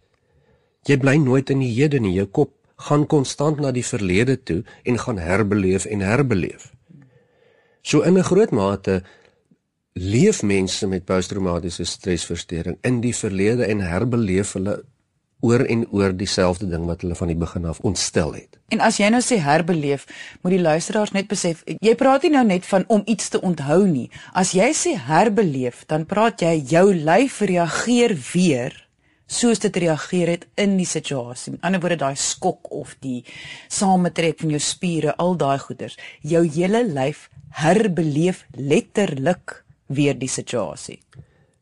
Jy 0.88 0.98
bly 0.98 1.16
nooit 1.22 1.50
in 1.50 1.60
die 1.62 1.70
hede 1.76 2.00
nie. 2.02 2.16
Jou 2.16 2.26
kop 2.26 2.54
gaan 2.88 3.06
konstant 3.06 3.60
na 3.62 3.70
die 3.70 3.86
verlede 3.86 4.36
toe 4.42 4.62
en 4.82 4.98
gaan 4.98 5.20
herbeleef 5.22 5.86
en 5.86 6.00
herbeleef. 6.02 6.72
So 7.82 8.02
in 8.02 8.18
'n 8.18 8.22
groot 8.22 8.50
mate 8.50 9.02
leef 9.92 10.42
mense 10.42 10.86
met 10.86 11.04
posttraumatiese 11.04 11.84
stresversteuring 11.84 12.78
in 12.82 13.00
die 13.00 13.14
verlede 13.14 13.64
en 13.66 13.80
herbeleef 13.80 14.52
hulle 14.52 14.82
oor 15.40 15.64
en 15.66 15.86
oor 15.90 16.16
dieselfde 16.16 16.68
ding 16.68 16.86
wat 16.86 17.00
hulle 17.00 17.14
van 17.14 17.26
die 17.26 17.36
begin 17.36 17.64
af 17.64 17.80
ontstel 17.80 18.34
het. 18.34 18.58
En 18.68 18.80
as 18.80 18.96
jy 18.96 19.08
nou 19.08 19.20
sê 19.22 19.38
herbeleef, 19.42 20.06
moet 20.42 20.52
die 20.52 20.60
luisteraars 20.60 21.10
net 21.10 21.28
besef, 21.28 21.64
jy 21.66 21.94
praat 21.94 22.22
nie 22.22 22.30
nou 22.30 22.44
net 22.46 22.66
van 22.66 22.84
om 22.86 23.02
iets 23.06 23.28
te 23.28 23.40
onthou 23.40 23.86
nie. 23.86 24.10
As 24.32 24.52
jy 24.52 24.70
sê 24.72 24.94
herbeleef, 24.96 25.84
dan 25.86 26.06
praat 26.06 26.40
jy 26.40 26.62
jou 26.66 26.94
lyf 26.94 27.40
reageer 27.40 28.16
weer 28.32 28.81
soos 29.32 29.62
dit 29.62 29.76
reageer 29.84 30.28
het 30.34 30.46
in 30.60 30.76
die 30.76 30.88
situasie. 30.88 31.54
Met 31.54 31.66
ander 31.66 31.80
woorde 31.80 32.00
daai 32.04 32.16
skok 32.20 32.70
of 32.72 32.94
die 33.04 33.22
sametrek 33.72 34.42
van 34.42 34.52
jou 34.54 34.60
spiere, 34.62 35.16
al 35.16 35.36
daai 35.40 35.58
goeters, 35.62 35.96
jou 36.20 36.44
hele 36.46 36.84
lyf 36.88 37.28
herbeleef 37.62 38.44
letterlik 38.56 39.62
weer 39.92 40.16
die 40.18 40.30
situasie. 40.30 41.00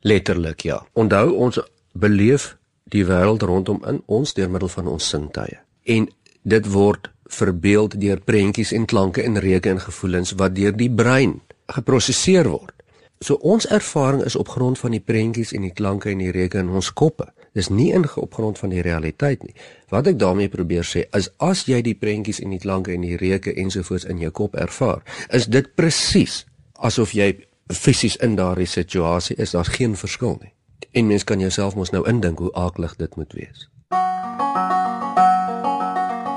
Letterlik 0.07 0.65
ja. 0.65 0.81
Onthou 0.93 1.35
ons 1.37 1.61
beleef 1.93 2.55
die 2.91 3.05
wêreld 3.07 3.43
rondom 3.47 3.83
in 3.87 4.03
ons 4.07 4.35
deur 4.35 4.51
middel 4.51 4.71
van 4.73 4.91
ons 4.91 5.09
sintuie. 5.13 5.59
En 5.85 6.09
dit 6.43 6.71
word 6.73 7.11
verbeeld 7.31 7.95
deur 8.01 8.21
prentjies 8.27 8.73
en 8.75 8.87
klanke 8.91 9.23
en 9.23 9.39
reuke 9.39 9.71
en 9.71 9.81
gevoelens 9.81 10.35
wat 10.39 10.55
deur 10.57 10.75
die 10.75 10.91
brein 10.91 11.39
geprosesseer 11.71 12.49
word. 12.51 12.75
So 13.21 13.37
ons 13.45 13.69
ervaring 13.69 14.25
is 14.25 14.37
op 14.37 14.49
grond 14.49 14.79
van 14.81 14.97
die 14.97 15.03
prentjies 15.05 15.53
en 15.53 15.67
die 15.69 15.75
klanke 15.77 16.11
en 16.11 16.23
die 16.23 16.33
reuke 16.35 16.59
in 16.59 16.73
ons 16.73 16.91
koppe. 16.97 17.29
Dis 17.53 17.69
nie 17.69 17.93
in 17.93 18.05
op 18.17 18.35
grond 18.35 18.59
van 18.59 18.71
die 18.71 18.83
realiteit 18.83 19.43
nie. 19.43 19.55
Wat 19.91 20.07
ek 20.07 20.19
daarmee 20.19 20.49
probeer 20.49 20.87
sê 20.87 21.03
is 21.17 21.29
as 21.43 21.65
jy 21.67 21.81
die 21.83 21.97
prentjies 21.99 22.39
en 22.41 22.55
die 22.55 22.63
klanke 22.63 22.93
en 22.95 23.03
die 23.03 23.17
reuke 23.19 23.55
ensovoorts 23.55 24.07
in 24.07 24.23
jou 24.23 24.31
kop 24.31 24.55
ervaar, 24.55 25.03
is 25.35 25.47
dit 25.51 25.75
presies 25.75 26.45
asof 26.79 27.13
jy 27.13 27.33
fisies 27.75 28.17
in 28.23 28.37
daardie 28.39 28.67
situasie 28.71 29.37
is. 29.37 29.51
Daar's 29.51 29.75
geen 29.75 29.97
verskil 29.97 30.39
nie. 30.41 30.53
En 30.93 31.07
mens 31.07 31.25
kan 31.25 31.41
jouself 31.43 31.75
mos 31.75 31.91
nou 31.91 32.07
indink 32.09 32.39
hoe 32.39 32.53
aaklig 32.55 32.97
dit 32.97 33.17
moet 33.17 33.33
wees. 33.33 33.69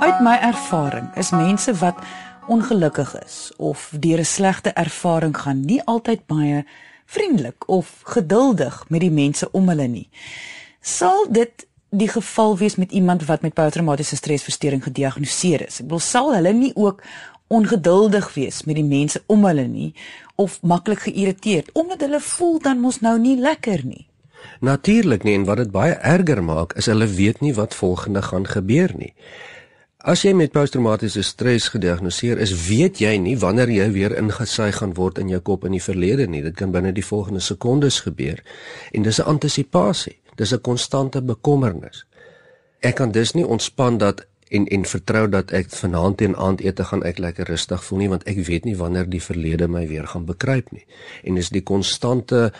Uit 0.03 0.19
my 0.21 0.37
ervaring 0.41 1.13
is 1.17 1.31
mense 1.31 1.73
wat 1.79 2.01
ongelukkig 2.47 3.13
is 3.23 3.51
of 3.57 3.93
deur 3.99 4.19
'n 4.19 4.25
slegte 4.25 4.69
ervaring 4.69 5.37
gaan, 5.37 5.65
nie 5.65 5.81
altyd 5.83 6.25
baie 6.25 6.65
vriendelik 7.05 7.69
of 7.69 8.01
geduldig 8.03 8.83
met 8.89 8.99
die 8.99 9.11
mense 9.11 9.51
om 9.51 9.69
hulle 9.69 9.87
nie. 9.87 10.09
Sal 10.83 11.29
dit 11.31 11.67
die 11.95 12.09
geval 12.11 12.57
wees 12.57 12.75
met 12.75 12.91
iemand 12.91 13.23
wat 13.25 13.41
met 13.41 13.53
posttraumatiese 13.55 14.15
stresversteuring 14.15 14.83
gediagnoseer 14.83 15.61
is? 15.67 15.79
Ek 15.79 15.87
bedoel, 15.87 16.01
sal 16.03 16.33
hulle 16.35 16.51
nie 16.53 16.73
ook 16.75 16.99
ongeduldig 17.47 18.27
wees 18.33 18.63
met 18.67 18.75
die 18.75 18.83
mense 18.83 19.21
om 19.31 19.45
hulle 19.47 19.63
nie 19.67 19.93
of 20.35 20.57
maklik 20.61 21.05
geïrriteerd 21.05 21.69
omdat 21.79 22.03
hulle 22.03 22.19
voel 22.19 22.59
dan 22.59 22.81
mos 22.83 22.99
nou 22.99 23.15
nie 23.19 23.37
lekker 23.39 23.85
nie? 23.87 24.09
Natuurlik 24.59 25.23
nie 25.23 25.37
en 25.37 25.47
wat 25.47 25.61
dit 25.63 25.71
baie 25.71 25.95
erger 25.95 26.43
maak 26.43 26.75
is 26.75 26.89
hulle 26.91 27.07
weet 27.07 27.39
nie 27.39 27.53
wat 27.55 27.77
volgende 27.79 28.21
gaan 28.21 28.47
gebeur 28.49 28.91
nie. 28.97 29.13
As 30.03 30.25
jy 30.27 30.33
met 30.35 30.51
posttraumatiese 30.51 31.23
stres 31.23 31.69
gediagnoseer 31.71 32.41
is, 32.43 32.51
weet 32.67 32.99
jy 32.99 33.13
nie 33.23 33.37
wanneer 33.39 33.71
jy 33.71 33.85
weer 33.95 34.17
ingesuig 34.19 34.81
gaan 34.81 34.97
word 34.99 35.21
in 35.23 35.31
jou 35.31 35.39
kop 35.39 35.63
in 35.63 35.77
die 35.77 35.83
verlede 35.83 36.27
nie. 36.27 36.41
Dit 36.43 36.59
kan 36.59 36.75
binne 36.75 36.91
die 36.91 37.05
volgende 37.07 37.39
sekondes 37.39 38.01
gebeur. 38.03 38.43
En 38.91 39.07
dis 39.07 39.21
'n 39.23 39.29
antisisipasie. 39.31 40.19
Dis 40.35 40.53
'n 40.53 40.61
konstante 40.61 41.21
bekommernis. 41.21 42.05
Ek 42.79 42.95
kan 42.95 43.11
dus 43.11 43.31
nie 43.33 43.47
ontspan 43.47 43.97
dat 43.97 44.25
en 44.49 44.67
en 44.67 44.85
vertrou 44.85 45.29
dat 45.29 45.51
ek 45.51 45.69
vanaand 45.69 46.17
teen 46.17 46.35
aandete 46.35 46.83
gaan 46.83 47.03
ek 47.03 47.17
lekker 47.17 47.47
rustig 47.49 47.83
voel 47.83 47.97
nie 47.97 48.09
want 48.09 48.23
ek 48.29 48.45
weet 48.45 48.65
nie 48.65 48.77
wanneer 48.77 49.09
die 49.09 49.21
verlede 49.21 49.67
my 49.67 49.87
weer 49.87 50.07
gaan 50.07 50.25
bekruip 50.25 50.71
nie. 50.71 50.85
En 51.23 51.35
dis 51.35 51.49
die 51.49 51.63
konstante 51.63 52.51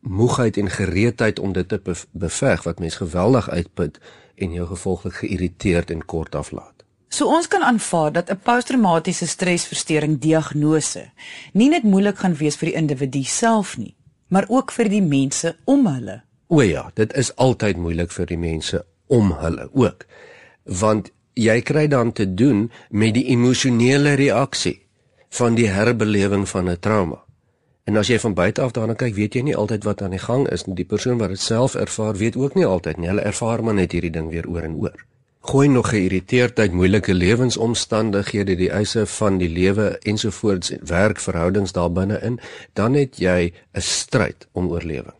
moegheid 0.00 0.56
en 0.56 0.70
gereedheid 0.70 1.38
om 1.38 1.52
dit 1.52 1.68
te 1.68 1.80
beveg 2.12 2.62
wat 2.62 2.80
mens 2.80 3.00
geweldig 3.00 3.50
uitput 3.50 3.98
en 4.36 4.52
jou 4.52 4.66
gevolglik 4.66 5.14
geïrriteerd 5.14 5.90
en 5.90 6.04
kort 6.04 6.34
aflaat. 6.34 6.84
So 7.08 7.26
ons 7.26 7.48
kan 7.48 7.62
aanvaar 7.62 8.12
dat 8.12 8.30
'n 8.30 8.40
posttraumatiese 8.42 9.26
stresversteuring 9.26 10.18
diagnose 10.18 11.10
nie 11.52 11.68
net 11.68 11.82
moeilik 11.82 12.18
gaan 12.18 12.36
wees 12.36 12.56
vir 12.56 12.68
die 12.68 12.76
individu 12.76 13.22
self 13.24 13.76
nie, 13.76 13.96
maar 14.28 14.44
ook 14.48 14.72
vir 14.72 14.88
die 14.88 15.02
mense 15.02 15.56
om 15.64 15.86
hulle. 15.86 16.27
O 16.48 16.62
ja, 16.62 16.90
dit 16.94 17.12
is 17.12 17.28
altyd 17.36 17.76
moeilik 17.76 18.12
vir 18.12 18.26
die 18.26 18.40
mense 18.40 18.84
om 19.06 19.34
hulle 19.36 19.68
ook. 19.76 20.06
Want 20.64 21.10
jy 21.36 21.60
kry 21.60 21.86
dan 21.92 22.12
te 22.12 22.24
doen 22.34 22.70
met 22.90 23.14
die 23.14 23.26
emosionele 23.34 24.14
reaksie 24.16 24.78
van 25.38 25.58
die 25.58 25.68
herbelewing 25.68 26.48
van 26.48 26.70
'n 26.70 26.80
trauma. 26.80 27.20
En 27.84 27.96
as 27.96 28.08
jy 28.08 28.18
van 28.18 28.34
buite 28.34 28.60
af 28.60 28.72
daarna 28.72 28.94
kyk, 28.94 29.14
weet 29.14 29.34
jy 29.34 29.42
nie 29.42 29.56
altyd 29.56 29.84
wat 29.84 30.02
aan 30.02 30.16
die 30.16 30.24
gang 30.24 30.48
is 30.48 30.64
nie. 30.66 30.74
Die 30.74 30.84
persoon 30.84 31.18
wat 31.18 31.28
dit 31.28 31.40
self 31.40 31.74
ervaar, 31.74 32.16
weet 32.16 32.36
ook 32.36 32.54
nie 32.54 32.66
altyd 32.66 32.96
nie. 32.96 33.08
Hulle 33.08 33.20
ervaar 33.20 33.62
maar 33.64 33.74
net 33.74 33.92
hierdie 33.92 34.10
ding 34.10 34.30
weer 34.30 34.48
oor 34.48 34.62
en 34.62 34.76
oor. 34.76 35.04
Gooi 35.40 35.68
nog 35.68 35.88
geïrriteerdheid, 35.88 36.72
moeilike 36.72 37.14
lewensomstandighede, 37.14 38.56
die 38.56 38.70
eise 38.70 39.06
van 39.06 39.38
die 39.38 39.48
lewe 39.48 39.98
ensovoorts, 39.98 40.72
werkverhoudings 40.80 41.72
daarbinne 41.72 42.20
in, 42.20 42.40
dan 42.72 42.94
het 42.94 43.16
jy 43.16 43.52
'n 43.72 43.80
stryd 43.80 44.48
om 44.52 44.68
oorlewing. 44.68 45.17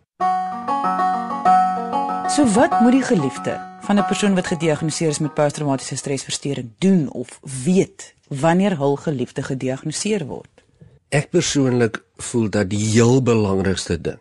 So 2.38 2.47
wat 2.47 2.80
moet 2.80 2.92
die 2.92 3.02
geliefde 3.02 3.59
van 3.80 3.99
'n 3.99 4.07
persoon 4.07 4.35
wat 4.35 4.47
gediagnoseer 4.47 5.09
is 5.09 5.18
met 5.18 5.35
posttraumatiese 5.35 5.97
stresversteuring 5.97 6.71
doen 6.78 7.11
of 7.11 7.40
weet 7.64 8.14
wanneer 8.28 8.76
hul 8.76 8.97
geliefde 8.97 9.42
gediagnoseer 9.42 10.26
word? 10.26 10.62
Ek 11.09 11.30
persoonlik 11.30 12.02
voel 12.16 12.50
dat 12.50 12.71
die 12.71 12.85
heel 12.85 13.23
belangrikste 13.23 14.00
ding 14.00 14.18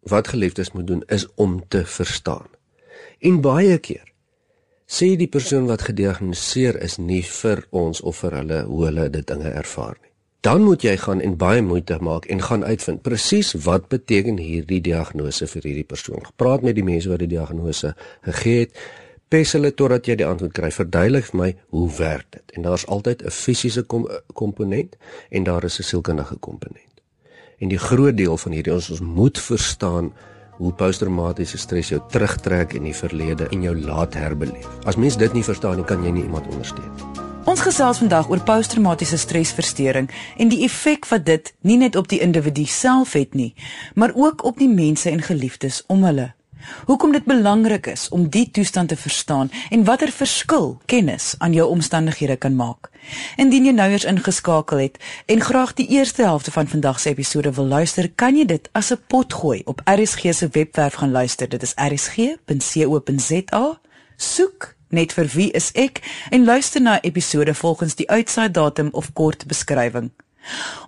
wat 0.00 0.28
geliefdes 0.28 0.72
moet 0.72 0.86
doen 0.86 1.02
is 1.06 1.26
om 1.34 1.68
te 1.68 1.86
verstaan. 1.86 2.46
En 3.18 3.40
baie 3.40 3.78
keer 3.78 4.12
sê 4.86 5.16
die 5.16 5.28
persoon 5.28 5.66
wat 5.66 5.82
gediagnoseer 5.82 6.82
is 6.82 6.96
nie 6.96 7.24
vir 7.24 7.66
ons 7.70 8.00
of 8.00 8.16
vir 8.16 8.32
hulle 8.32 8.62
hoe 8.62 8.84
hulle 8.84 9.10
dit 9.10 9.26
dinge 9.26 9.50
ervaar 9.50 9.96
nie. 10.02 10.07
Dan 10.40 10.62
moet 10.62 10.84
jy 10.86 10.94
gaan 10.96 11.18
en 11.20 11.34
baie 11.34 11.62
moeite 11.62 11.96
maak 11.98 12.28
en 12.30 12.42
gaan 12.42 12.62
uitvind 12.64 13.02
presies 13.02 13.56
wat 13.64 13.88
beteken 13.90 14.36
hierdie 14.38 14.78
diagnose 14.80 15.48
vir 15.50 15.66
hierdie 15.66 15.86
persoon. 15.88 16.22
Praat 16.38 16.62
met 16.62 16.76
die 16.78 16.84
mense 16.86 17.10
wat 17.10 17.24
die 17.24 17.32
diagnose 17.32 17.96
gegee 18.22 18.60
het 18.60 18.78
pes 19.28 19.56
hulle 19.56 19.72
totdat 19.74 20.06
jy 20.06 20.14
die 20.20 20.28
antwoord 20.28 20.54
kry. 20.54 20.70
Verduidelik 20.70 21.26
vir 21.32 21.40
my 21.40 21.50
hoe 21.74 21.88
werk 21.98 22.30
dit? 22.36 22.54
En 22.54 22.68
daar's 22.68 22.86
altyd 22.86 23.26
'n 23.26 23.34
fisiese 23.34 23.82
kom 23.82 24.06
komponent 24.32 24.96
en 25.30 25.44
daar 25.44 25.64
is 25.64 25.80
'n 25.80 25.82
sielkundige 25.82 26.36
komponent. 26.36 27.02
En 27.58 27.68
die 27.68 27.78
groot 27.78 28.16
deel 28.16 28.36
van 28.36 28.52
hierdie 28.52 28.72
ons 28.72 28.90
ons 28.90 29.00
moet 29.00 29.38
verstaan 29.38 30.12
hoe 30.58 30.72
posttraumatiese 30.72 31.58
stres 31.58 31.88
jou 31.88 32.00
terugtrek 32.08 32.72
in 32.72 32.82
die 32.82 32.94
verlede 32.94 33.48
en 33.48 33.62
jou 33.62 33.76
laat 33.76 34.14
herbeleef. 34.14 34.68
As 34.84 34.96
mens 34.96 35.16
dit 35.16 35.32
nie 35.32 35.44
verstaan 35.44 35.76
nie, 35.76 35.84
kan 35.84 36.04
jy 36.04 36.10
nie 36.10 36.22
iemand 36.22 36.46
ondersteun 36.46 36.92
nie. 36.96 37.27
Ons 37.48 37.62
gesels 37.64 37.96
vandag 38.02 38.26
oor 38.28 38.42
posttraumatiese 38.44 39.16
stresversteuring 39.16 40.10
en 40.36 40.50
die 40.52 40.66
effek 40.66 41.06
wat 41.08 41.24
dit 41.24 41.46
nie 41.64 41.78
net 41.80 41.96
op 41.96 42.04
die 42.10 42.18
individu 42.20 42.66
self 42.68 43.14
het 43.16 43.32
nie, 43.32 43.54
maar 43.96 44.12
ook 44.12 44.44
op 44.44 44.60
die 44.60 44.68
mense 44.68 45.08
en 45.08 45.24
geliefdes 45.24 45.80
om 45.88 46.04
hulle. 46.04 46.34
Hoekom 46.90 47.16
dit 47.16 47.24
belangrik 47.24 47.88
is 47.88 48.04
om 48.12 48.28
die 48.28 48.44
toestand 48.52 48.92
te 48.92 49.00
verstaan 49.00 49.48
en 49.70 49.86
watter 49.88 50.12
verskil 50.12 50.76
kennis 50.84 51.34
aan 51.38 51.56
jou 51.56 51.64
omstandighede 51.72 52.36
kan 52.36 52.56
maak. 52.56 52.92
Indien 53.40 53.64
jy 53.64 53.72
nou 53.72 53.90
eers 53.90 54.04
ingeskakel 54.04 54.84
het 54.84 55.00
en 55.26 55.40
graag 55.40 55.72
die 55.80 55.88
eerste 55.96 56.28
helfte 56.28 56.52
van 56.52 56.68
vandag 56.68 57.00
se 57.00 57.16
episode 57.16 57.56
wil 57.56 57.72
luister, 57.72 58.12
kan 58.12 58.36
jy 58.36 58.44
dit 58.44 58.68
as 58.72 58.92
'n 58.92 59.00
pot 59.08 59.32
gooi 59.32 59.62
op 59.64 59.80
RSG 59.88 60.34
se 60.34 60.48
webwerf 60.52 61.00
gaan 61.00 61.16
luister. 61.16 61.48
Dit 61.48 61.62
is 61.62 61.74
rsg.co.za. 61.76 63.80
Soek 64.16 64.77
net 64.88 65.12
vir 65.12 65.26
wie 65.34 65.50
is 65.50 65.70
ek 65.74 66.00
en 66.30 66.44
luister 66.44 66.80
na 66.80 67.00
episode 67.00 67.54
volgens 67.54 67.94
die 67.94 68.08
uitsaai 68.08 68.50
datum 68.50 68.88
of 68.92 69.12
kort 69.12 69.46
beskrywing. 69.46 70.10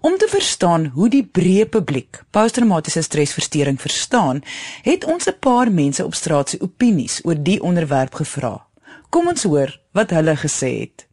Om 0.01 0.19
te 0.19 0.29
verstaan 0.31 0.87
hoe 0.95 1.09
die 1.09 1.25
breë 1.25 1.67
publiek 1.69 2.23
posttraumatiese 2.31 3.03
stresversteuring 3.03 3.81
verstaan, 3.81 4.43
het 4.83 5.05
ons 5.05 5.27
'n 5.29 5.37
paar 5.41 5.73
mense 5.73 6.05
op 6.05 6.15
straat 6.15 6.49
se 6.49 6.61
opinies 6.61 7.21
oor 7.25 7.37
die 7.43 7.63
onderwerp 7.63 8.15
gevra. 8.15 8.67
Kom 9.11 9.29
ons 9.29 9.43
hoor 9.43 9.81
wat 9.93 10.11
hulle 10.11 10.37
gesê 10.37 10.81
het. 10.81 11.07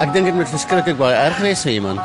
Ek 0.00 0.12
dink 0.12 0.24
dit 0.24 0.34
moet 0.34 0.48
verskriklik 0.48 0.96
baie 0.96 1.14
erg 1.14 1.38
wees 1.38 1.62
vir 1.62 1.72
iemand. 1.72 2.00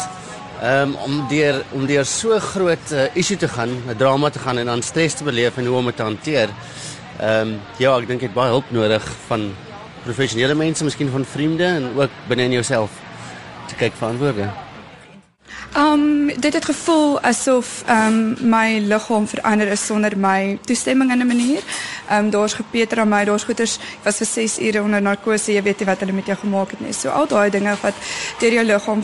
Um, 0.64 0.96
om 1.06 1.28
deur 1.30 1.64
om 1.72 1.86
deur 1.86 2.06
so 2.06 2.40
groot 2.40 2.92
uh, 2.92 3.06
issue 3.14 3.38
te 3.38 3.48
gaan, 3.48 3.70
'n 3.70 3.98
drama 3.98 4.30
te 4.30 4.40
gaan 4.40 4.58
en 4.58 4.66
dan 4.66 4.82
stres 4.82 5.14
te 5.14 5.24
beleef 5.24 5.58
en 5.58 5.66
hoe 5.66 5.78
om 5.78 5.86
dit 5.86 5.96
te 5.96 6.04
hanteer. 6.04 6.50
Ehm 7.18 7.56
um, 7.56 7.60
ja, 7.82 7.96
ek 7.98 8.06
dink 8.08 8.22
dit 8.22 8.34
baie 8.34 8.52
hulp 8.54 8.70
nodig 8.70 9.06
van 9.28 9.48
professionele 10.04 10.54
mense, 10.56 10.86
miskien 10.86 11.10
van 11.10 11.26
vriende 11.26 11.66
en 11.66 11.90
ook 11.98 12.14
binne 12.30 12.46
in 12.46 12.58
jouself 12.60 13.00
te 13.68 13.76
kyk 13.80 13.98
vir 13.98 14.08
antwoorde. 14.08 14.50
Um 15.76 16.28
dit 16.40 16.54
het 16.54 16.66
gevoel 16.66 17.20
asof 17.22 17.84
um 17.90 18.36
my 18.50 18.80
liggaam 18.80 19.28
verander 19.28 19.68
is 19.68 19.86
sonder 19.86 20.18
my 20.18 20.60
toestemming 20.66 21.12
in 21.12 21.20
'n 21.20 21.28
manier. 21.28 21.62
Ehm 22.10 22.26
um, 22.26 22.30
daar's 22.30 22.54
gepeter 22.54 23.00
aan 23.00 23.10
my, 23.10 23.26
daar's 23.26 23.44
goeters 23.44 23.80
was 24.04 24.18
vir 24.18 24.26
6 24.26 24.60
ure 24.60 24.82
onder 24.82 25.02
narkose, 25.02 25.52
jy 25.52 25.62
weet 25.62 25.80
nie 25.80 25.86
wat 25.88 26.00
hulle 26.00 26.12
met 26.12 26.26
jou 26.26 26.38
gemaak 26.38 26.70
het 26.70 26.80
nie. 26.80 26.94
So 26.94 27.10
al 27.10 27.28
daai 27.28 27.50
dinge 27.50 27.76
wat 27.82 27.94
deur 28.40 28.54
jou 28.54 28.66
liggaam 28.66 29.04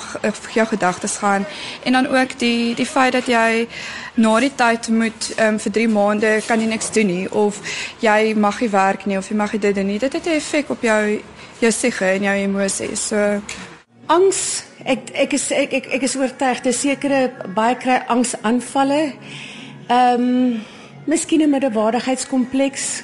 jou 0.53 0.67
gedagtes 0.67 1.17
gaan 1.17 1.45
en 1.83 1.91
dan 1.93 2.07
ook 2.07 2.39
die 2.39 2.75
die 2.75 2.85
feit 2.85 3.11
dat 3.11 3.25
jy 3.25 3.67
na 4.13 4.39
die 4.39 4.55
tyd 4.55 4.87
moet 4.87 5.33
ehm 5.35 5.47
um, 5.47 5.59
vir 5.59 5.71
3 5.71 5.87
maande 5.87 6.41
kan 6.47 6.59
jy 6.59 6.67
niks 6.67 6.91
doen 6.91 7.07
nie 7.07 7.31
of 7.31 7.59
jy 7.99 8.33
mag 8.35 8.59
nie 8.59 8.69
werk 8.69 9.05
nie 9.05 9.17
of 9.17 9.29
jy 9.29 9.35
mag 9.35 9.51
dit 9.51 9.75
doen 9.75 9.85
nie. 9.85 9.99
Dit 9.99 10.13
het 10.13 10.25
'n 10.25 10.29
effek 10.29 10.69
op 10.69 10.81
jou 10.81 11.21
jou 11.59 11.71
siege 11.71 12.05
en 12.05 12.23
jou 12.23 12.35
emosies. 12.35 13.07
So 13.07 13.41
angs 14.07 14.52
ek 14.85 15.09
ek 15.13 15.33
is 15.33 15.51
ek 15.51 15.73
ek, 15.73 15.87
ek 15.97 16.03
is 16.03 16.15
oortuig 16.19 16.61
dis 16.65 16.79
sekere 16.83 17.31
baie 17.55 17.75
kry 17.79 18.01
angsaanvalle. 18.07 19.13
Ehm 19.87 20.21
um, 20.21 20.61
miskien 21.05 21.41
'n 21.41 21.49
middelwaardigheidskompleks 21.49 23.03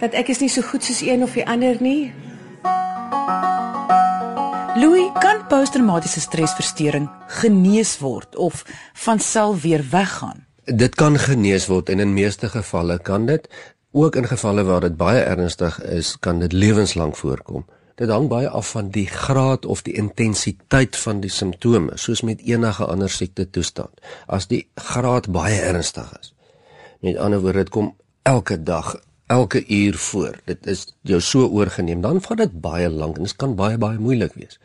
dat 0.00 0.14
ek 0.14 0.28
is 0.28 0.40
nie 0.40 0.48
so 0.48 0.62
goed 0.62 0.84
soos 0.84 1.00
een 1.02 1.22
of 1.22 1.32
die 1.34 1.46
ander 1.46 1.76
nie. 1.80 2.12
Louis 4.74 5.10
kan 5.22 5.46
posttraumatiese 5.46 6.20
stresversteuring 6.20 7.08
genees 7.26 7.98
word 7.98 8.36
of 8.36 8.64
van 8.92 9.18
self 9.18 9.62
weer 9.62 9.84
weggaan. 9.90 10.46
Dit 10.64 10.94
kan 10.94 11.18
genees 11.18 11.66
word 11.66 11.88
en 11.88 12.00
in 12.00 12.14
meeste 12.14 12.48
gevalle 12.48 12.98
kan 12.98 13.26
dit 13.26 13.48
ook 13.92 14.16
in 14.16 14.26
gevalle 14.26 14.64
waar 14.64 14.80
dit 14.80 14.96
baie 14.96 15.22
ernstig 15.22 15.82
is, 15.82 16.16
kan 16.18 16.38
dit 16.38 16.52
lewenslank 16.52 17.16
voorkom. 17.16 17.64
Dit 17.94 18.10
hang 18.10 18.26
baie 18.28 18.48
af 18.48 18.72
van 18.74 18.88
die 18.90 19.06
graad 19.06 19.66
of 19.70 19.84
die 19.86 19.94
intensiteit 19.94 20.96
van 20.98 21.20
die 21.22 21.30
simptome, 21.30 21.94
soos 21.94 22.24
met 22.26 22.42
enige 22.42 22.86
ander 22.90 23.10
siekte 23.10 23.46
toestand. 23.50 24.00
As 24.26 24.48
die 24.50 24.64
graad 24.74 25.30
baie 25.30 25.60
ernstig 25.62 26.10
is. 26.18 26.32
Met 27.06 27.20
ander 27.22 27.40
woorde, 27.44 27.62
dit 27.62 27.70
kom 27.70 27.92
elke 28.26 28.58
dag, 28.62 28.96
elke 29.26 29.62
uur 29.66 29.94
voor. 30.08 30.40
Dit 30.44 30.66
is 30.66 30.88
jou 31.06 31.20
so 31.20 31.46
oorgeneem, 31.46 32.02
dan 32.02 32.18
vat 32.24 32.42
dit 32.42 32.58
baie 32.60 32.90
lank 32.90 33.20
en 33.20 33.28
dit 33.28 33.36
kan 33.38 33.54
baie 33.54 33.78
baie 33.78 33.98
moeilik 33.98 34.34
wees. 34.34 34.58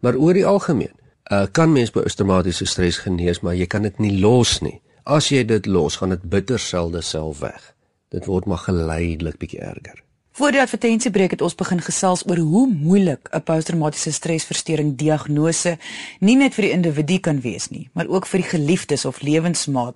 Maar 0.00 0.14
oor 0.14 0.38
die 0.38 0.46
algemeen, 0.46 0.94
uh, 1.32 1.46
kan 1.50 1.72
mens 1.72 1.90
by 1.90 2.06
outomatiese 2.06 2.70
stres 2.70 3.02
genees, 3.02 3.42
maar 3.42 3.58
jy 3.58 3.66
kan 3.66 3.82
dit 3.82 3.98
nie 3.98 4.14
los 4.20 4.60
nie. 4.62 4.78
As 5.02 5.32
jy 5.34 5.42
dit 5.46 5.66
los, 5.66 5.98
gaan 5.98 6.14
dit 6.14 6.30
bitter 6.30 6.62
selde 6.62 7.02
self 7.02 7.42
weg. 7.42 7.72
Dit 8.14 8.30
word 8.30 8.46
maar 8.46 8.62
geleidelik 8.62 9.38
bietjie 9.42 9.64
erger. 9.66 10.05
Voor 10.36 10.52
die 10.52 10.60
advertensiebreek 10.60 11.30
het 11.32 11.40
ons 11.40 11.54
begin 11.56 11.78
gesels 11.80 12.20
oor 12.28 12.36
hoe 12.36 12.66
moeilik 12.68 13.28
'n 13.32 13.42
posttraumatiese 13.42 14.12
stresversteuring 14.12 14.96
diagnose 14.96 15.78
nie 16.20 16.36
net 16.36 16.54
vir 16.54 16.62
die 16.62 16.70
individu 16.70 17.18
kan 17.18 17.40
wees 17.40 17.68
nie, 17.68 17.88
maar 17.92 18.06
ook 18.06 18.26
vir 18.26 18.40
die 18.40 18.48
geliefdes 18.48 19.04
of 19.04 19.20
lewensmaat 19.20 19.94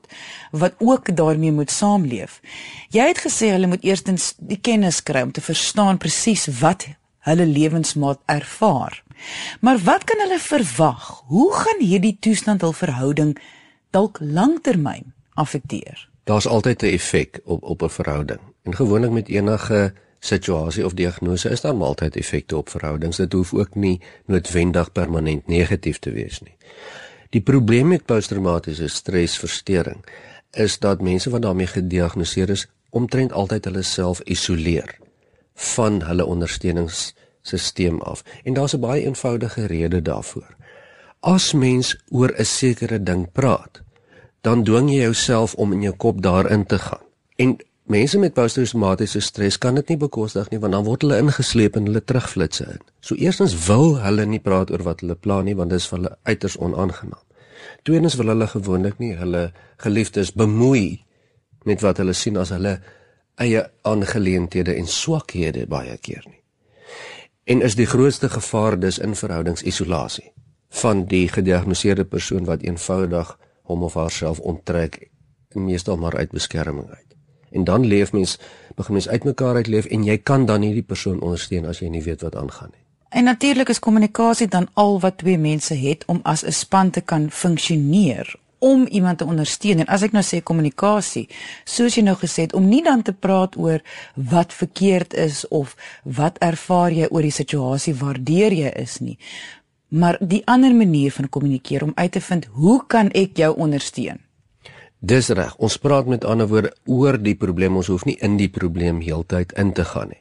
wat 0.50 0.72
ook 0.78 1.16
daarmee 1.16 1.52
moet 1.52 1.70
saamleef. 1.70 2.40
Jy 2.88 3.06
het 3.06 3.18
gesê 3.18 3.50
hulle 3.50 3.66
moet 3.66 3.84
eerstens 3.84 4.34
die 4.38 4.60
kennis 4.60 5.02
kry 5.02 5.20
om 5.20 5.32
te 5.32 5.40
verstaan 5.40 5.98
presies 5.98 6.46
wat 6.60 6.88
hulle 7.18 7.46
lewensmaat 7.46 8.18
ervaar. 8.24 9.02
Maar 9.60 9.78
wat 9.78 10.04
kan 10.04 10.18
hulle 10.18 10.38
verwag? 10.38 11.22
Hoe 11.26 11.52
gaan 11.52 11.86
hierdie 11.86 12.16
toestand 12.20 12.60
hul 12.60 12.72
verhouding 12.72 13.38
dalk 13.90 14.18
lanktermyn 14.20 15.12
affekteer? 15.34 16.08
Daar's 16.24 16.46
altyd 16.46 16.82
'n 16.82 16.86
effek 16.86 17.40
op 17.44 17.62
op 17.62 17.82
'n 17.82 17.88
verhouding. 17.88 18.40
En 18.62 18.74
gewoonlik 18.74 19.10
met 19.10 19.28
enige 19.28 19.92
situasie 20.20 20.84
of 20.84 20.94
diagnose 20.94 21.50
is 21.50 21.60
daar 21.60 21.74
altyd 21.74 22.16
effekte 22.16 22.56
op 22.56 22.68
verhoudings. 22.68 23.16
Dit 23.16 23.32
hoef 23.32 23.54
ook 23.54 23.74
nie 23.74 24.00
noodwendig 24.26 24.92
permanent 24.92 25.46
negatief 25.46 25.98
te 25.98 26.12
wees 26.12 26.40
nie. 26.40 26.54
Die 27.30 27.40
probleem 27.40 27.88
met 27.88 28.04
posttraumatiese 28.04 28.88
stresversteuring 28.88 30.04
is 30.50 30.78
dat 30.78 31.02
mense 31.02 31.30
wat 31.30 31.42
daarmee 31.42 31.66
gediagnoseer 31.66 32.50
is, 32.50 32.66
omtrent 32.90 33.32
altyd 33.32 33.64
hulle 33.64 33.82
self 33.82 34.20
isoleer 34.20 34.98
van 35.54 36.00
hulle 36.02 36.24
ondersteuningssisteem 36.26 38.00
af. 38.00 38.24
En 38.44 38.54
daar's 38.54 38.74
'n 38.74 38.80
baie 38.80 39.04
eenvoudige 39.04 39.66
rede 39.66 40.02
daarvoor. 40.02 40.56
As 41.20 41.52
mens 41.52 41.96
oor 42.08 42.34
'n 42.38 42.44
sekere 42.44 43.02
ding 43.02 43.32
praat, 43.32 43.82
dan 44.40 44.64
dwing 44.64 44.90
jy 44.90 45.00
jouself 45.00 45.54
om 45.54 45.72
in 45.72 45.82
jou 45.82 45.96
kop 45.96 46.22
daarin 46.22 46.66
te 46.66 46.78
gaan. 46.78 47.04
En 47.36 47.56
Mense 47.90 48.18
met 48.22 48.36
posttraumatiese 48.36 49.18
stres 49.20 49.56
kan 49.58 49.74
dit 49.74 49.88
nie 49.90 49.96
bekostig 49.98 50.46
nie 50.52 50.60
want 50.62 50.76
dan 50.76 50.84
word 50.86 51.02
hulle 51.02 51.16
ingesleep 51.18 51.74
in 51.74 51.88
hulle 51.88 52.02
terugflitsse 52.06 52.68
in. 52.76 52.84
So 53.02 53.18
eerstens 53.18 53.56
wil 53.66 53.96
hulle 54.04 54.26
nie 54.30 54.38
praat 54.44 54.70
oor 54.70 54.84
wat 54.86 55.02
hulle 55.02 55.16
plan 55.18 55.48
nie 55.48 55.56
want 55.58 55.74
dit 55.74 55.82
is 55.82 55.88
vir 55.90 55.98
hulle 55.98 56.12
uiters 56.30 56.56
onaangenaam. 56.62 57.24
Tweedens 57.82 58.14
wil 58.20 58.30
hulle 58.30 58.46
gewoonlik 58.52 59.02
nie 59.02 59.10
hulle 59.18 59.42
geliefdes 59.82 60.30
bemoei 60.38 61.02
met 61.66 61.82
wat 61.82 61.98
hulle 61.98 62.14
sien 62.14 62.38
as 62.38 62.54
hulle 62.54 62.76
eie 63.42 63.66
aangeleenthede 63.82 64.78
en 64.78 64.86
swakhede 64.86 65.66
baie 65.66 65.98
keer 65.98 66.22
nie. 66.28 66.38
En 67.50 67.66
is 67.66 67.74
die 67.74 67.90
grootste 67.90 68.30
gevaar 68.30 68.78
dus 68.78 69.02
in 69.02 69.18
verhoudingsisolasie 69.18 70.30
van 70.84 71.08
die 71.10 71.26
gediagnoseerde 71.26 72.06
persoon 72.06 72.46
wat 72.46 72.62
eenvoudig 72.62 73.34
hom 73.66 73.82
of 73.82 73.98
haarself 73.98 74.38
onttrek 74.38 75.08
meestal 75.58 75.98
maar 75.98 76.14
uit 76.22 76.30
beskerming 76.30 76.86
uit 76.86 77.09
en 77.50 77.64
dan 77.64 77.86
leef 77.86 78.12
mens 78.12 78.38
begin 78.76 78.92
mens 78.92 79.08
uitmekaar 79.08 79.54
uitleef 79.54 79.84
en 79.84 80.04
jy 80.04 80.18
kan 80.18 80.46
dan 80.46 80.60
nie 80.60 80.74
die 80.74 80.86
persoon 80.86 81.20
ondersteun 81.20 81.66
as 81.66 81.80
jy 81.80 81.88
nie 81.88 82.02
weet 82.02 82.22
wat 82.22 82.36
aangaan 82.36 82.70
nie. 82.72 82.84
En 83.10 83.24
natuurlik 83.24 83.68
is 83.68 83.78
kommunikasie 83.78 84.48
dan 84.48 84.68
al 84.74 85.00
wat 85.00 85.18
twee 85.18 85.38
mense 85.38 85.74
het 85.74 86.04
om 86.06 86.20
as 86.22 86.44
'n 86.44 86.52
span 86.52 86.90
te 86.90 87.00
kan 87.00 87.30
funksioneer 87.30 88.36
om 88.60 88.86
iemand 88.86 89.18
te 89.18 89.24
ondersteun 89.24 89.78
en 89.78 89.86
as 89.86 90.02
ek 90.02 90.12
nou 90.12 90.22
sê 90.24 90.42
kommunikasie 90.44 91.28
soos 91.64 91.96
jy 91.96 92.02
nou 92.04 92.16
gesê 92.20 92.44
het 92.44 92.52
om 92.56 92.68
nie 92.68 92.82
dan 92.84 93.02
te 93.02 93.12
praat 93.12 93.56
oor 93.56 93.80
wat 94.14 94.52
verkeerd 94.52 95.14
is 95.14 95.48
of 95.48 95.76
wat 96.04 96.36
ervaar 96.44 96.92
jy 96.92 97.08
oor 97.10 97.24
die 97.24 97.34
situasie 97.34 97.94
waardeur 97.94 98.52
jy 98.52 98.72
is 98.82 98.98
nie 99.00 99.16
maar 99.88 100.20
die 100.20 100.42
ander 100.46 100.74
manier 100.76 101.10
van 101.10 101.28
kommunikeer 101.28 101.82
om 101.82 101.92
uit 101.94 102.12
te 102.12 102.20
vind 102.20 102.50
hoe 102.52 102.82
kan 102.86 103.08
ek 103.16 103.40
jou 103.40 103.56
ondersteun 103.56 104.20
Dis 105.00 105.30
reg. 105.32 105.54
Ons 105.56 105.78
praat 105.80 106.06
met 106.06 106.24
ander 106.28 106.48
woorde 106.48 106.74
oor 106.84 107.16
die 107.16 107.34
probleem. 107.34 107.76
Ons 107.76 107.88
hoef 107.88 108.04
nie 108.04 108.18
in 108.20 108.36
die 108.36 108.50
probleem 108.52 109.00
heeltyd 109.00 109.52
in 109.56 109.72
te 109.72 109.84
gaan 109.84 110.12
nie. 110.12 110.20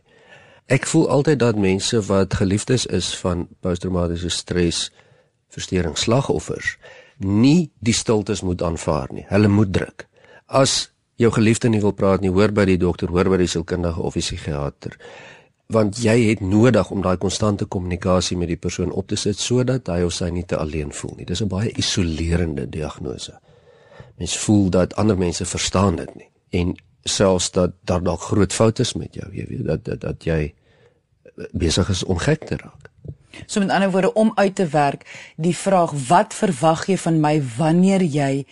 Ek 0.72 0.86
voel 0.88 1.10
altyd 1.10 1.40
dat 1.42 1.58
mense 1.60 2.00
wat 2.08 2.38
geliefdes 2.40 2.86
is 2.86 3.10
van 3.20 3.48
posttraumatiese 3.60 4.30
stres 4.30 4.92
versteuring 5.50 5.98
slagoffers 5.98 6.78
nie 7.20 7.72
die 7.84 7.94
stiltes 7.94 8.44
moet 8.46 8.62
aanvaar 8.64 9.10
nie. 9.12 9.26
Hulle 9.28 9.50
moet 9.52 9.74
druk. 9.74 10.06
As 10.48 10.92
jou 11.20 11.32
geliefde 11.36 11.70
nie 11.70 11.82
wil 11.84 11.92
praat 11.98 12.22
nie, 12.24 12.32
hoor 12.32 12.54
by 12.56 12.64
die 12.70 12.78
dokter, 12.80 13.12
hoor 13.12 13.28
by 13.34 13.42
die 13.42 13.50
sielkundige 13.50 14.00
of 14.00 14.16
die 14.16 14.24
psigiater. 14.24 14.96
Want 15.74 16.00
jy 16.02 16.16
het 16.30 16.40
nodig 16.42 16.92
om 16.94 17.04
daai 17.04 17.18
konstante 17.18 17.66
kommunikasie 17.66 18.38
met 18.38 18.50
die 18.54 18.62
persoon 18.62 18.94
op 18.96 19.10
te 19.10 19.20
sit 19.20 19.38
sodat 19.38 19.92
hy 19.92 20.06
of 20.06 20.16
sy 20.16 20.32
nie 20.34 20.46
te 20.48 20.58
alleen 20.58 20.94
voel 20.96 21.18
nie. 21.18 21.26
Dis 21.26 21.42
'n 21.42 21.52
baie 21.52 21.74
isolerende 21.76 22.70
diagnose 22.70 23.36
mens 24.20 24.38
voel 24.38 24.70
dat 24.70 24.96
ander 24.96 25.18
mense 25.18 25.46
verstaan 25.46 25.96
dit 25.96 26.16
nie. 26.16 26.30
En 26.50 26.76
selfs 27.04 27.52
dat 27.52 27.72
daar 27.88 28.04
dalk 28.04 28.22
groot 28.22 28.54
foute 28.54 28.82
is 28.82 28.94
met 28.94 29.16
jou 29.16 29.30
jy 29.34 29.46
weet 29.48 29.66
dat 29.66 29.86
dat, 29.86 30.02
dat 30.02 30.28
jy 30.28 30.54
besig 31.56 31.90
is 31.90 32.04
om 32.04 32.20
gek 32.20 32.44
te 32.46 32.58
raak. 32.60 32.90
So 33.46 33.64
met 33.64 33.72
ander 33.72 33.92
woorde 33.92 34.14
om 34.14 34.32
uit 34.36 34.56
te 34.56 34.68
werk 34.68 35.06
die 35.36 35.56
vraag 35.56 35.96
wat 36.08 36.36
verwag 36.36 36.86
jy 36.92 36.98
van 36.98 37.20
my 37.24 37.38
wanneer 37.58 38.04
jy 38.04 38.46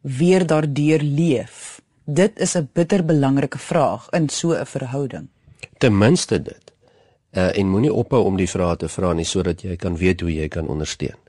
weer 0.00 0.46
daardeur 0.46 1.02
leef? 1.02 1.80
Dit 2.04 2.38
is 2.40 2.56
'n 2.56 2.68
bitter 2.72 3.04
belangrike 3.04 3.58
vraag 3.58 4.08
in 4.10 4.28
so 4.28 4.52
'n 4.52 4.66
verhouding. 4.66 5.28
Ten 5.78 5.98
minste 5.98 6.42
dit. 6.42 6.72
Uh, 7.32 7.58
en 7.58 7.68
moenie 7.68 7.92
ophou 7.92 8.24
om 8.24 8.36
die 8.36 8.48
vrae 8.48 8.76
te 8.76 8.88
vra 8.88 9.12
nie 9.12 9.24
sodat 9.24 9.62
jy 9.62 9.76
kan 9.76 9.96
weet 9.96 10.20
hoe 10.20 10.34
jy 10.34 10.48
kan 10.48 10.68
ondersteun 10.68 11.21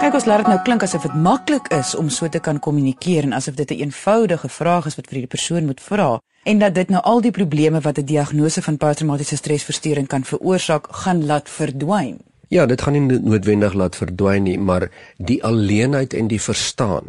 Kyk 0.00 0.14
ons 0.16 0.24
laat 0.24 0.40
dit 0.40 0.48
nou 0.48 0.60
klink 0.64 0.80
asof 0.80 1.02
dit 1.04 1.16
maklik 1.20 1.66
is 1.76 1.90
om 1.92 2.06
so 2.08 2.24
te 2.32 2.40
kan 2.40 2.56
kommunikeer 2.64 3.26
en 3.26 3.34
asof 3.36 3.54
dit 3.54 3.70
'n 3.70 3.80
eenvoudige 3.84 4.48
vraag 4.48 4.86
is 4.86 4.96
wat 4.96 5.08
vir 5.10 5.18
die 5.18 5.26
persoon 5.26 5.66
moet 5.66 5.80
vra 5.80 6.20
en 6.44 6.58
dat 6.58 6.74
dit 6.74 6.88
nou 6.88 7.02
al 7.02 7.20
die 7.20 7.30
probleme 7.30 7.80
wat 7.80 7.98
'n 7.98 8.04
diagnose 8.04 8.62
van 8.62 8.76
posttraumatiese 8.76 9.36
stresversteuring 9.36 10.06
kan 10.06 10.24
veroorsaak 10.24 10.86
gaan 10.90 11.26
laat 11.26 11.48
verdwyn. 11.48 12.18
Ja, 12.48 12.66
dit 12.66 12.82
gaan 12.82 12.92
nie 12.92 13.18
noodwendig 13.20 13.72
laat 13.72 13.96
verdwyn 13.96 14.42
nie, 14.42 14.58
maar 14.58 14.90
die 15.16 15.44
alleenheid 15.44 16.14
en 16.14 16.26
die 16.26 16.40
verstaan 16.40 17.04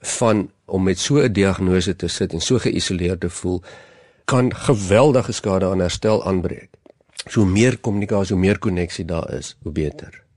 van 0.00 0.50
om 0.64 0.82
met 0.82 0.98
so 0.98 1.16
'n 1.16 1.32
diagnose 1.32 1.96
te 1.96 2.08
sit 2.08 2.32
en 2.32 2.40
so 2.40 2.58
geïsoleerd 2.58 3.20
te 3.20 3.30
voel 3.30 3.62
kan 4.24 4.54
geweldige 4.54 5.32
skade 5.32 5.66
aan 5.66 5.80
herstel 5.80 6.24
aanbreek. 6.24 6.68
So 7.26 7.44
meer 7.44 7.78
kommunikasie, 7.78 8.36
hoe 8.36 8.44
meer 8.44 8.58
koneksie 8.58 9.04
daar 9.04 9.32
is, 9.32 9.56
hoe 9.62 9.72
beter. 9.72 10.27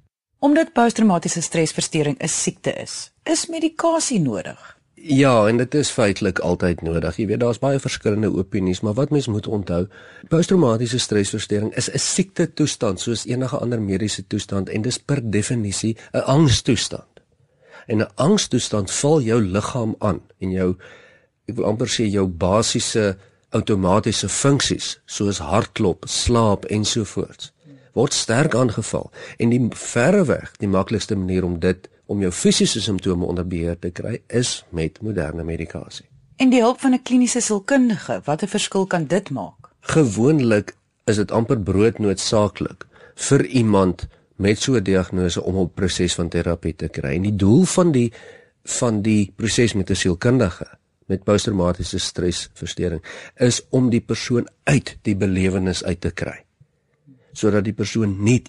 Omdat 0.42 0.74
posttraumatiese 0.74 1.42
stresversteuring 1.42 2.18
'n 2.18 2.28
siekte 2.28 2.74
is, 2.74 3.12
is 3.24 3.46
medikasie 3.46 4.20
nodig. 4.20 4.78
Ja, 4.94 5.48
en 5.48 5.58
dit 5.58 5.74
is 5.74 5.90
feitelik 5.90 6.40
altyd 6.40 6.82
nodig. 6.82 7.18
Jy 7.18 7.26
weet 7.26 7.40
daar's 7.40 7.60
baie 7.60 7.80
verskillende 7.80 8.34
opinies, 8.34 8.82
maar 8.82 8.94
wat 8.94 9.10
mens 9.10 9.28
moet 9.28 9.48
onthou, 9.48 9.88
posttraumatiese 10.28 11.00
stresversteuring 11.00 11.76
is 11.76 11.92
'n 11.92 11.98
siekte 11.98 12.54
toestand 12.54 13.00
soos 13.00 13.26
enige 13.26 13.58
ander 13.58 13.82
mediese 13.82 14.28
toestand 14.28 14.70
en 14.70 14.82
dis 14.82 14.98
per 14.98 15.30
definisie 15.32 15.98
'n 16.12 16.20
angstoestand. 16.20 17.22
En 17.86 17.98
'n 17.98 18.10
angstoestand 18.16 18.92
val 18.92 19.22
jou 19.22 19.42
liggaam 19.42 19.96
aan 19.98 20.22
en 20.38 20.52
jou 20.52 20.76
ek 21.46 21.56
wil 21.56 21.66
amper 21.66 21.88
sê 21.88 22.10
jou 22.10 22.28
basiese 22.28 23.18
outomatiese 23.50 24.30
funksies 24.30 25.02
soos 25.06 25.38
hartklop, 25.38 26.04
slaap 26.08 26.66
ensovoorts 26.66 27.52
word 27.94 28.14
sterk 28.14 28.56
aangeval 28.56 29.12
en 29.38 29.50
die 29.50 29.62
verreweg 29.76 30.52
die 30.60 30.68
maklikste 30.72 31.16
manier 31.16 31.46
om 31.48 31.60
dit 31.60 31.90
om 32.12 32.22
jou 32.22 32.32
fisiese 32.32 32.82
simptome 32.82 33.26
onder 33.26 33.48
beheer 33.48 33.80
te 33.80 33.92
kry 33.92 34.20
is 34.28 34.64
met 34.70 35.02
moderne 35.02 35.44
medikasie. 35.48 36.06
En 36.42 36.50
die 36.50 36.62
hulp 36.62 36.80
van 36.80 36.94
'n 36.94 37.04
kliniese 37.04 37.42
sielkundige, 37.42 38.22
watter 38.26 38.48
verskil 38.48 38.86
kan 38.86 39.06
dit 39.06 39.30
maak? 39.30 39.70
Gewoonlik 39.82 40.76
is 41.06 41.16
dit 41.16 41.32
amper 41.32 41.60
broodnoodsaaklik 41.60 42.86
vir 43.16 43.46
iemand 43.46 44.08
met 44.36 44.60
so 44.60 44.76
'n 44.76 44.84
diagnose 44.84 45.44
om 45.44 45.58
'n 45.58 45.74
proses 45.74 46.14
van 46.14 46.30
terapie 46.30 46.76
te 46.76 46.88
kry. 46.88 47.16
En 47.16 47.22
die 47.22 47.36
doel 47.36 47.64
van 47.64 47.92
die 47.92 48.14
van 48.64 49.02
die 49.02 49.34
proses 49.36 49.74
met 49.74 49.90
'n 49.90 49.96
sielkundige 49.96 50.68
met 51.06 51.24
posttraumatiese 51.24 52.00
stresversteuring 52.00 53.04
is 53.36 53.62
om 53.70 53.90
die 53.90 54.02
persoon 54.02 54.48
uit 54.64 54.98
die 55.02 55.16
belewenis 55.16 55.84
uit 55.84 56.02
te 56.02 56.12
kry. 56.12 56.46
Sodat 57.34 57.64
die 57.64 57.74
persoon 57.74 58.18
nie 58.24 58.42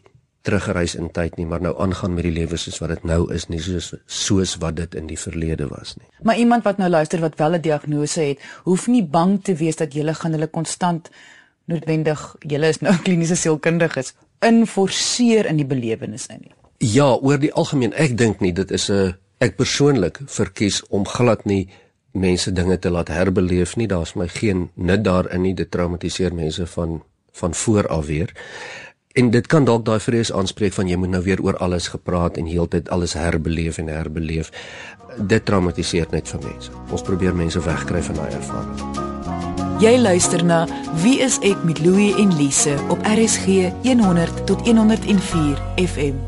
teruggereis 0.43 0.95
in 0.99 1.11
tyd 1.15 1.37
nie, 1.39 1.47
maar 1.47 1.63
nou 1.63 1.73
aangaan 1.81 2.17
met 2.17 2.27
die 2.27 2.35
lewe 2.35 2.59
soos 2.59 2.81
wat 2.83 2.91
dit 2.97 3.05
nou 3.07 3.21
is, 3.35 3.47
nie 3.49 3.61
soos 3.63 3.93
soos 4.07 4.57
wat 4.63 4.77
dit 4.81 4.97
in 4.99 5.07
die 5.07 5.19
verlede 5.19 5.69
was 5.71 5.95
nie. 5.97 6.09
Maar 6.27 6.41
iemand 6.43 6.67
wat 6.67 6.81
nou 6.83 6.91
luister 6.91 7.23
wat 7.23 7.39
wel 7.39 7.55
'n 7.55 7.61
diagnose 7.61 8.21
het, 8.21 8.39
hoef 8.65 8.87
nie 8.87 9.05
bang 9.05 9.39
te 9.45 9.55
wees 9.55 9.77
dat 9.77 9.95
jy 9.95 10.15
gaan 10.15 10.33
hulle 10.33 10.47
konstant 10.47 11.11
noodwendig, 11.65 12.37
jy 12.41 12.59
is 12.59 12.81
nou 12.81 12.95
kliniese 13.05 13.37
sielkundiges, 13.37 14.15
inforceer 14.41 15.47
in 15.47 15.57
die 15.57 15.67
belewenis 15.67 16.27
in 16.27 16.41
nie. 16.41 16.55
Ja, 16.79 17.15
oor 17.15 17.39
die 17.39 17.53
algemeen, 17.53 17.93
ek 17.93 18.17
dink 18.19 18.41
nie 18.41 18.53
dit 18.53 18.71
is 18.71 18.91
'n 18.91 19.15
ek 19.39 19.57
persoonlik 19.57 20.19
verkies 20.27 20.83
om 20.91 21.07
glad 21.07 21.45
nie 21.45 21.69
mense 22.13 22.53
dinge 22.53 22.79
te 22.79 22.91
laat 22.91 23.09
herbeleef 23.09 23.77
nie. 23.77 23.87
Daar's 23.87 24.15
my 24.15 24.29
geen 24.29 24.71
nut 24.75 25.05
daarin 25.05 25.43
nie. 25.43 25.55
Dit 25.55 25.71
traumatiseer 25.71 26.35
mense 26.35 26.67
van 26.67 27.03
van 27.33 27.55
voor 27.55 27.89
af 27.89 28.07
weer. 28.07 28.33
En 29.13 29.31
dit 29.31 29.47
kan 29.47 29.65
dalk 29.65 29.85
daai 29.85 30.01
vrees 30.01 30.33
aanspreek 30.33 30.73
van 30.73 30.89
jy 30.89 30.97
moet 30.97 31.13
nou 31.13 31.23
weer 31.23 31.43
oor 31.45 31.57
alles 31.57 31.89
gepraat 31.93 32.37
en 32.41 32.49
heeltyd 32.49 32.89
alles 32.89 33.13
herbeleef 33.13 33.79
en 33.79 33.93
herbeleef. 33.93 34.49
Dit 35.17 35.45
traumatiseer 35.45 36.09
net 36.11 36.29
vir 36.29 36.41
mense. 36.47 36.73
Ons 36.91 37.05
probeer 37.05 37.37
mense 37.37 37.61
wegkry 37.61 38.01
van 38.03 38.21
daai 38.23 38.33
ervaring. 38.33 39.11
Jy 39.83 39.97
luister 39.99 40.45
na 40.45 40.63
Wie 41.03 41.19
is 41.21 41.41
ek 41.43 41.65
met 41.67 41.81
Louie 41.83 42.15
en 42.23 42.33
Lise 42.39 42.77
op 42.89 43.03
RSG 43.03 43.73
100 43.83 44.45
tot 44.47 44.61
104 44.67 45.59
FM. 45.77 46.21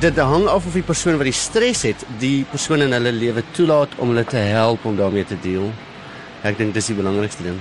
Dit 0.00 0.16
hang 0.16 0.46
af 0.48 0.66
of 0.66 0.72
die 0.72 0.82
persoon 0.82 1.18
wat 1.20 1.28
die 1.28 1.36
stres 1.36 1.82
het, 1.84 2.06
die 2.18 2.46
persoon 2.50 2.86
in 2.86 2.96
hulle 2.96 3.12
lewe 3.12 3.44
toelaat 3.52 3.92
om 3.98 4.14
hulle 4.14 4.24
te 4.24 4.40
help 4.50 4.84
om 4.88 4.96
daarmee 4.96 5.28
te 5.28 5.36
deel. 5.44 5.68
Ek 6.42 6.56
dink 6.58 6.74
dis 6.74 6.88
die 6.88 6.96
belangrikste 6.96 7.44
ding. 7.50 7.60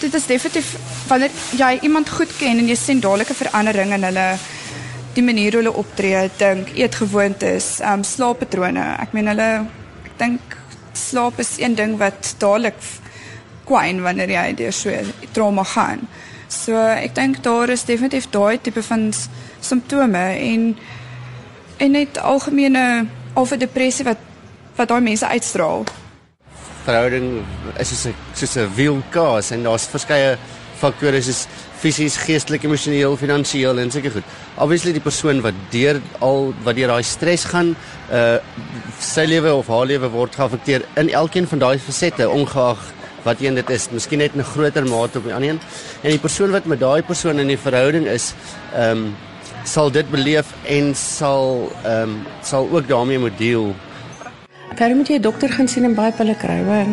Dit 0.00 0.14
is 0.14 0.26
definitief 0.26 0.74
wanneer 1.08 1.30
jy 1.56 1.78
iemand 1.82 2.10
goed 2.12 2.32
ken 2.36 2.58
en 2.58 2.68
jy 2.68 2.76
sien 2.76 3.00
dadelike 3.00 3.34
verandering 3.34 3.94
in 3.96 4.04
hulle 4.04 4.26
die 5.16 5.24
manier 5.24 5.54
hoe 5.56 5.62
hulle 5.62 5.72
optree, 5.80 6.26
dink, 6.36 6.74
eetgewoontes, 6.76 7.78
ehm 7.80 8.02
um, 8.02 8.04
slaappatrone. 8.04 8.84
Ek 9.00 9.14
meen 9.16 9.30
hulle 9.32 9.48
ek 10.04 10.18
dink 10.20 10.56
slaap 10.96 11.40
is 11.40 11.56
een 11.58 11.74
ding 11.78 11.96
wat 12.00 12.34
dadelik 12.42 12.76
kwyn 13.66 14.02
wanneer 14.04 14.30
jy 14.30 14.46
deur 14.60 14.76
so 14.76 14.92
trauma 15.32 15.64
gaan. 15.64 16.04
So 16.52 16.76
ek 16.76 17.16
dink 17.16 17.42
daar 17.42 17.72
is 17.72 17.86
definitief 17.88 18.28
daai 18.30 18.60
tipe 18.62 18.82
van 18.82 19.08
simptome 19.60 20.26
en 20.36 20.76
en 21.76 21.90
net 21.92 22.18
algemene 22.18 23.06
of 23.34 23.52
'n 23.52 23.58
depressie 23.58 24.04
wat 24.04 24.20
wat 24.76 24.88
daai 24.88 25.00
mense 25.00 25.26
uitstraal. 25.26 25.84
Verhouding 26.86 27.44
is 27.82 27.88
soos 27.88 28.06
'n 28.06 28.14
soos 28.34 28.56
'n 28.56 28.70
wielkaas 28.76 29.50
en 29.50 29.62
daar's 29.62 29.86
verskeie 29.90 30.38
faktore 30.78 31.22
soos 31.22 31.46
fisies, 31.80 32.16
geestelik, 32.16 32.64
emosioneel, 32.64 33.16
finansiëel 33.16 33.78
en 33.78 33.90
seker 33.90 34.12
goed. 34.16 34.24
Obviously 34.56 34.92
die 34.92 35.04
persoon 35.04 35.42
wat 35.44 35.54
deur 35.72 36.00
al 36.20 36.52
wat 36.64 36.76
deur 36.78 36.88
daai 36.88 37.02
stres 37.02 37.44
gaan, 37.44 37.74
uh 38.12 38.38
sy 39.00 39.26
lewe 39.26 39.52
of 39.52 39.68
haar 39.68 39.86
lewe 39.86 40.08
word 40.08 40.36
geaffekteer 40.36 40.84
in 40.96 41.10
elkeen 41.10 41.46
van 41.46 41.58
daai 41.58 41.78
fasette 41.78 42.28
ongeag 42.28 42.78
wat 43.26 43.40
een 43.42 43.58
dit 43.58 43.70
is, 43.70 43.88
miskien 43.90 44.18
net 44.18 44.36
'n 44.36 44.42
groter 44.42 44.86
mate 44.86 45.18
op 45.18 45.24
die 45.24 45.34
ander 45.34 45.50
een. 45.50 45.60
En 46.02 46.10
die 46.10 46.18
persoon 46.18 46.50
wat 46.50 46.64
met 46.64 46.80
daai 46.80 47.02
persoon 47.02 47.38
in 47.38 47.48
die 47.48 47.58
verhouding 47.58 48.06
is, 48.06 48.34
ehm 48.74 48.90
um, 48.90 49.16
sal 49.64 49.90
dit 49.90 50.10
beleef 50.10 50.46
en 50.64 50.94
sal 50.94 51.72
ehm 51.84 52.02
um, 52.02 52.26
sal 52.42 52.68
ook 52.72 52.88
daarmee 52.88 53.18
moet 53.18 53.38
deel. 53.38 53.74
Daar 54.76 54.96
moet 54.96 55.08
jy 55.08 55.16
'n 55.16 55.22
dokter 55.22 55.48
gaan 55.48 55.68
sien 55.68 55.84
en 55.84 55.94
baie 55.94 56.12
pille 56.12 56.36
kry, 56.36 56.64
hoor. 56.64 56.86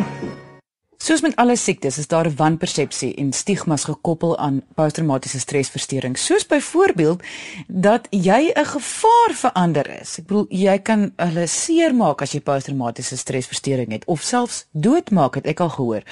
Soos 0.97 1.21
met 1.21 1.35
alle 1.35 1.55
siektes 1.55 1.97
is 1.97 2.07
daar 2.07 2.27
'n 2.27 2.35
wanpersepsie 2.35 3.15
en 3.15 3.33
stigmas 3.33 3.83
gekoppel 3.83 4.37
aan 4.37 4.61
posttraumatiese 4.75 5.39
stresversteuring. 5.39 6.17
Soos 6.17 6.45
byvoorbeeld 6.45 7.23
dat 7.67 8.07
jy 8.09 8.51
'n 8.55 8.65
gevaar 8.65 9.31
vir 9.33 9.51
ander 9.51 10.01
is. 10.01 10.17
Ek 10.17 10.25
bedoel 10.25 10.45
jy 10.49 10.79
kan 10.79 11.11
hulle 11.15 11.47
seermaak 11.47 12.21
as 12.21 12.31
jy 12.31 12.39
posttraumatiese 12.39 13.17
stresversteuring 13.17 13.91
het 13.91 14.05
of 14.05 14.21
selfs 14.21 14.65
doodmaak 14.71 15.35
het 15.35 15.45
ek 15.45 15.59
al 15.59 15.69
gehoor. 15.69 16.03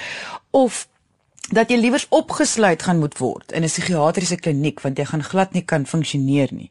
Of 0.50 0.88
dat 1.50 1.70
jy 1.70 1.76
liewers 1.76 2.06
opgesluit 2.14 2.82
gaan 2.82 2.98
moet 2.98 3.18
word 3.18 3.52
in 3.52 3.62
'n 3.62 3.68
psigiatriese 3.68 4.36
kliniek 4.36 4.80
want 4.80 4.98
jy 4.98 5.04
gaan 5.04 5.22
glad 5.22 5.52
nie 5.52 5.62
kan 5.62 5.86
funksioneer 5.86 6.48
nie. 6.52 6.70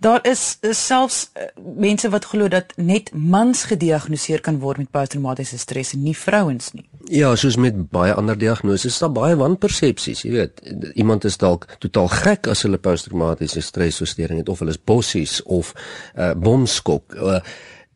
Daar 0.00 0.20
is, 0.26 0.58
is 0.60 0.86
selfs 0.86 1.30
uh, 1.34 1.42
mense 1.76 2.08
wat 2.08 2.24
glo 2.24 2.48
dat 2.48 2.72
net 2.76 3.10
mans 3.14 3.64
gediagnoseer 3.64 4.40
kan 4.40 4.58
word 4.58 4.78
met 4.78 4.90
posttraumatiese 4.90 5.58
stres 5.58 5.92
en 5.92 6.02
nie 6.02 6.16
vrouens 6.16 6.72
nie. 6.72 6.84
Ja, 7.08 7.36
soos 7.36 7.56
met 7.56 7.90
baie 7.90 8.14
ander 8.14 8.38
diagnoses, 8.38 8.98
daar 8.98 9.12
baie 9.12 9.36
wanpersepsies, 9.36 10.22
jy 10.22 10.30
weet. 10.30 10.60
Iemand 10.94 11.24
is 11.24 11.36
dalk 11.36 11.66
totaal 11.78 12.08
gek 12.08 12.46
as 12.46 12.62
hulle 12.62 12.78
posttraumatiese 12.78 13.60
stresversteuring 13.60 14.38
het 14.38 14.48
of 14.48 14.58
hulle 14.58 14.70
is 14.70 14.84
bossies 14.84 15.42
of 15.42 15.72
uh, 16.16 16.34
bomskok. 16.34 17.14
Uh, 17.14 17.40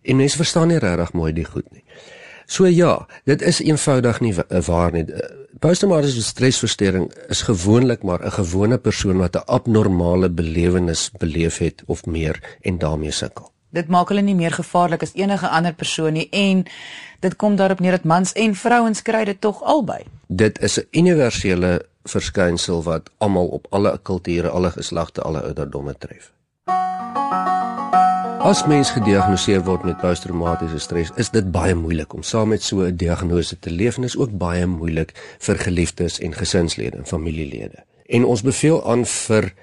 en 0.02 0.16
mense 0.16 0.36
verstaan 0.36 0.68
nie 0.68 0.78
regtig 0.78 1.12
mooi 1.12 1.32
die 1.32 1.44
goed 1.44 1.70
nie. 1.72 1.83
So 2.46 2.66
ja, 2.66 3.06
dit 3.24 3.42
is 3.42 3.60
eenvoudig 3.60 4.20
nie 4.20 4.34
waar 4.66 4.92
nie. 4.92 5.04
Posttraumatiese 5.58 6.22
stresversteuring 6.22 7.12
is 7.28 7.42
gewoonlik 7.42 8.02
maar 8.02 8.24
'n 8.24 8.30
gewone 8.30 8.78
persoon 8.78 9.16
wat 9.16 9.36
'n 9.36 9.46
abnormale 9.46 10.30
belewenis 10.30 11.10
beleef 11.18 11.58
het 11.58 11.82
of 11.86 12.06
meer 12.06 12.58
en 12.60 12.78
daarmee 12.78 13.10
sukkel. 13.10 13.52
Dit 13.70 13.88
maak 13.88 14.08
hulle 14.08 14.20
nie 14.20 14.34
meer 14.34 14.52
gevaarlik 14.52 15.02
as 15.02 15.14
enige 15.14 15.48
ander 15.48 15.74
persoon 15.74 16.12
nie 16.12 16.28
en 16.30 16.64
dit 17.20 17.36
kom 17.36 17.56
daarop 17.56 17.80
neer 17.80 17.90
dat 17.90 18.04
mans 18.04 18.32
en 18.32 18.54
vrouens 18.54 19.02
kry 19.02 19.24
dit 19.24 19.40
tog 19.40 19.62
albei. 19.62 20.02
Dit 20.28 20.60
is 20.62 20.78
'n 20.78 20.86
universele 20.90 21.86
verskynsel 22.04 22.82
wat 22.82 23.10
almal 23.18 23.46
op 23.46 23.66
alle 23.70 23.98
kulture, 24.02 24.48
alle 24.48 24.70
geslagte, 24.70 25.22
alle 25.22 25.42
ouderdomme 25.42 25.94
tref. 25.98 26.32
As 28.44 28.66
mens 28.68 28.90
gediagnoseer 28.92 29.62
word 29.64 29.86
met 29.88 30.02
posttraumatiese 30.02 30.76
stres, 30.84 31.08
is 31.16 31.30
dit 31.32 31.46
baie 31.48 31.72
moeilik 31.72 32.12
om 32.12 32.20
saam 32.20 32.50
met 32.52 32.62
so 32.62 32.84
'n 32.84 32.96
diagnose 33.00 33.56
te 33.58 33.70
leef 33.70 33.96
en 33.96 34.04
is 34.04 34.16
ook 34.16 34.36
baie 34.36 34.66
moeilik 34.66 35.14
vir 35.38 35.56
geliefdes 35.56 36.18
en 36.20 36.32
gesinslede 36.32 36.96
en 36.96 37.06
familielede. 37.06 37.84
En 38.06 38.24
ons 38.24 38.42
beveel 38.42 38.84
aan 38.90 39.04
vir 39.04 39.54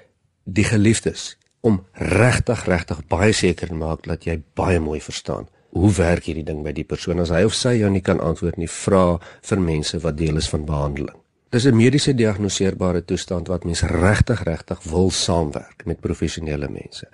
die 0.44 0.64
geliefdes 0.64 1.36
om 1.60 1.84
regtig 1.92 2.64
regtig 2.64 3.06
baie 3.06 3.32
seker 3.32 3.68
te 3.68 3.74
maak 3.74 4.02
dat 4.02 4.24
jy 4.24 4.42
baie 4.54 4.80
mooi 4.80 5.00
verstaan 5.00 5.46
hoe 5.70 5.92
werk 5.92 6.24
hierdie 6.24 6.44
ding 6.44 6.64
by 6.64 6.72
die 6.72 6.84
persoon 6.84 7.20
as 7.20 7.30
hy 7.30 7.44
of 7.44 7.54
sy 7.54 7.78
jou 7.78 7.90
nie 7.90 8.02
kan 8.02 8.20
antwoord 8.20 8.56
nie, 8.56 8.68
vra 8.68 9.20
vir 9.42 9.60
mense 9.60 9.98
wat 9.98 10.16
deel 10.16 10.36
is 10.36 10.48
van 10.48 10.64
behandeling. 10.64 11.16
Dis 11.50 11.66
'n 11.66 11.76
mediese 11.76 12.14
diagnoseerbare 12.14 13.04
toestand 13.04 13.48
wat 13.48 13.64
mens 13.64 13.82
regtig 13.82 14.42
regtig 14.42 14.82
wil 14.82 15.10
saamwerk 15.10 15.86
met 15.86 16.00
professionele 16.00 16.68
mense. 16.68 17.06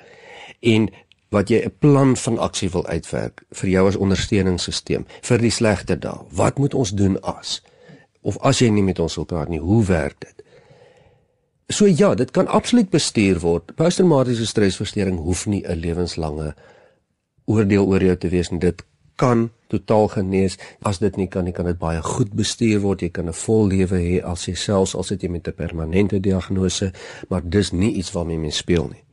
En 0.61 0.89
wat 1.31 1.49
jy 1.49 1.65
'n 1.65 1.73
plan 1.79 2.17
van 2.17 2.39
aksie 2.39 2.71
wil 2.71 2.87
uitwerk 2.87 3.43
vir 3.51 3.69
jou 3.69 3.89
as 3.89 3.97
ondersteuningssisteem 3.97 5.07
vir 5.23 5.39
die 5.39 5.51
slegte 5.51 5.99
dae. 5.99 6.19
Wat 6.31 6.59
moet 6.59 6.75
ons 6.75 6.91
doen 6.91 7.21
as 7.23 7.63
of 8.23 8.39
as 8.39 8.59
jy 8.59 8.69
nie 8.69 8.83
met 8.83 8.99
ons 8.99 9.15
wil 9.15 9.25
praat 9.25 9.49
nie, 9.49 9.61
hoe 9.61 9.85
werk 9.85 10.21
dit? 10.21 10.43
So 11.69 11.87
ja, 11.87 12.15
dit 12.15 12.31
kan 12.31 12.47
absoluut 12.47 12.91
bestuur 12.91 13.41
word. 13.41 13.75
Posttraumatiese 13.75 14.47
stresversteuring 14.47 15.19
hoef 15.19 15.47
nie 15.47 15.65
'n 15.67 15.81
lewenslange 15.81 16.55
oordeel 17.45 17.87
oor 17.87 18.03
jou 18.03 18.17
te 18.17 18.29
wees 18.29 18.51
nie. 18.51 18.61
Dit 18.61 18.83
kan 19.17 19.51
totaal 19.67 20.09
genees. 20.09 20.59
As 20.83 20.99
dit 20.99 21.17
nie 21.17 21.27
kan 21.27 21.45
nie, 21.45 21.53
kan 21.53 21.65
dit 21.65 21.79
baie 21.79 22.03
goed 22.03 22.33
bestuur 22.33 22.81
word. 22.81 23.01
Jy 23.01 23.09
kan 23.09 23.29
'n 23.29 23.33
vol 23.33 23.67
lewe 23.67 23.99
hê 23.99 24.25
as 24.25 24.47
jy 24.47 24.55
selfs 24.55 24.95
al 24.95 25.03
sit 25.03 25.23
jy 25.23 25.29
met 25.29 25.49
'n 25.49 25.53
permanente 25.53 26.21
diagnose, 26.21 26.93
maar 27.29 27.43
dis 27.45 27.73
nie 27.73 27.93
iets 27.93 28.13
waarmee 28.13 28.39
mens 28.39 28.57
speel 28.57 28.89
nie. 28.89 29.08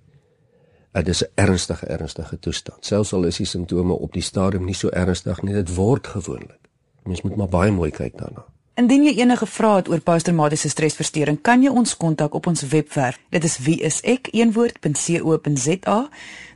Dit 0.96 1.08
is 1.08 1.24
'n 1.24 1.32
ernstige 1.36 1.86
ernstige 1.86 2.40
toestand. 2.40 2.86
Selfs 2.86 3.14
al 3.14 3.24
is 3.24 3.38
die 3.38 3.46
simptome 3.46 3.94
op 3.94 4.14
die 4.14 4.22
stadium 4.22 4.66
nie 4.66 4.74
so 4.74 4.90
ernstig 4.90 5.42
nie, 5.42 5.54
dit 5.54 5.76
word 5.76 6.08
gewoonlik. 6.08 6.60
Mens 7.04 7.22
moet 7.22 7.36
maar 7.36 7.50
baie 7.50 7.72
mooi 7.72 7.92
kyk 7.92 8.18
daarna. 8.18 8.46
Indien 8.76 9.06
jy 9.08 9.14
enige 9.22 9.48
vrae 9.48 9.78
het 9.80 9.88
oor 9.88 10.02
posttraumatiese 10.04 10.68
stresversteuring, 10.68 11.38
kan 11.40 11.62
jy 11.64 11.72
ons 11.72 11.96
kontak 11.96 12.34
op 12.36 12.44
ons 12.52 12.60
webwerf. 12.74 13.16
Dit 13.32 13.46
is 13.48 13.56
wieisek.co.za. 13.64 14.90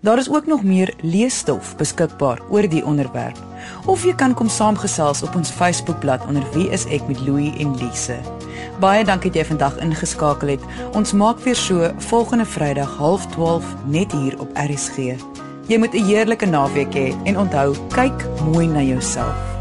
Daar 0.04 0.20
is 0.20 0.28
ook 0.28 0.46
nog 0.52 0.64
meer 0.68 0.92
leesstof 1.00 1.76
beskikbaar 1.80 2.42
oor 2.52 2.68
die 2.68 2.84
onderwerp. 2.84 3.40
Of 3.88 4.04
jy 4.04 4.16
kan 4.20 4.36
kom 4.36 4.50
saamgesels 4.52 5.24
op 5.24 5.36
ons 5.40 5.48
Facebookblad 5.50 6.28
onder 6.28 6.44
Wie 6.52 6.68
is 6.76 6.84
ek 6.92 7.08
met 7.08 7.24
Louie 7.24 7.56
en 7.64 7.72
Lise. 7.80 8.20
Baie 8.84 9.08
dankie 9.08 9.32
dat 9.32 9.40
jy 9.40 9.46
vandag 9.54 9.80
ingeskakel 9.80 10.48
het. 10.58 10.64
Ons 10.92 11.16
maak 11.16 11.40
weer 11.48 11.56
so 11.56 11.88
volgende 12.10 12.46
Vrydag 12.46 13.00
12:30 13.00 13.64
net 13.88 14.12
hier 14.12 14.36
op 14.44 14.50
RSG. 14.60 15.16
Jy 15.72 15.78
moet 15.78 15.94
'n 15.96 16.04
heerlike 16.04 16.46
naweek 16.46 16.94
hê 16.94 17.16
he, 17.16 17.18
en 17.24 17.38
onthou, 17.38 17.76
kyk 17.96 18.28
mooi 18.44 18.68
na 18.68 18.82
jouself. 18.82 19.59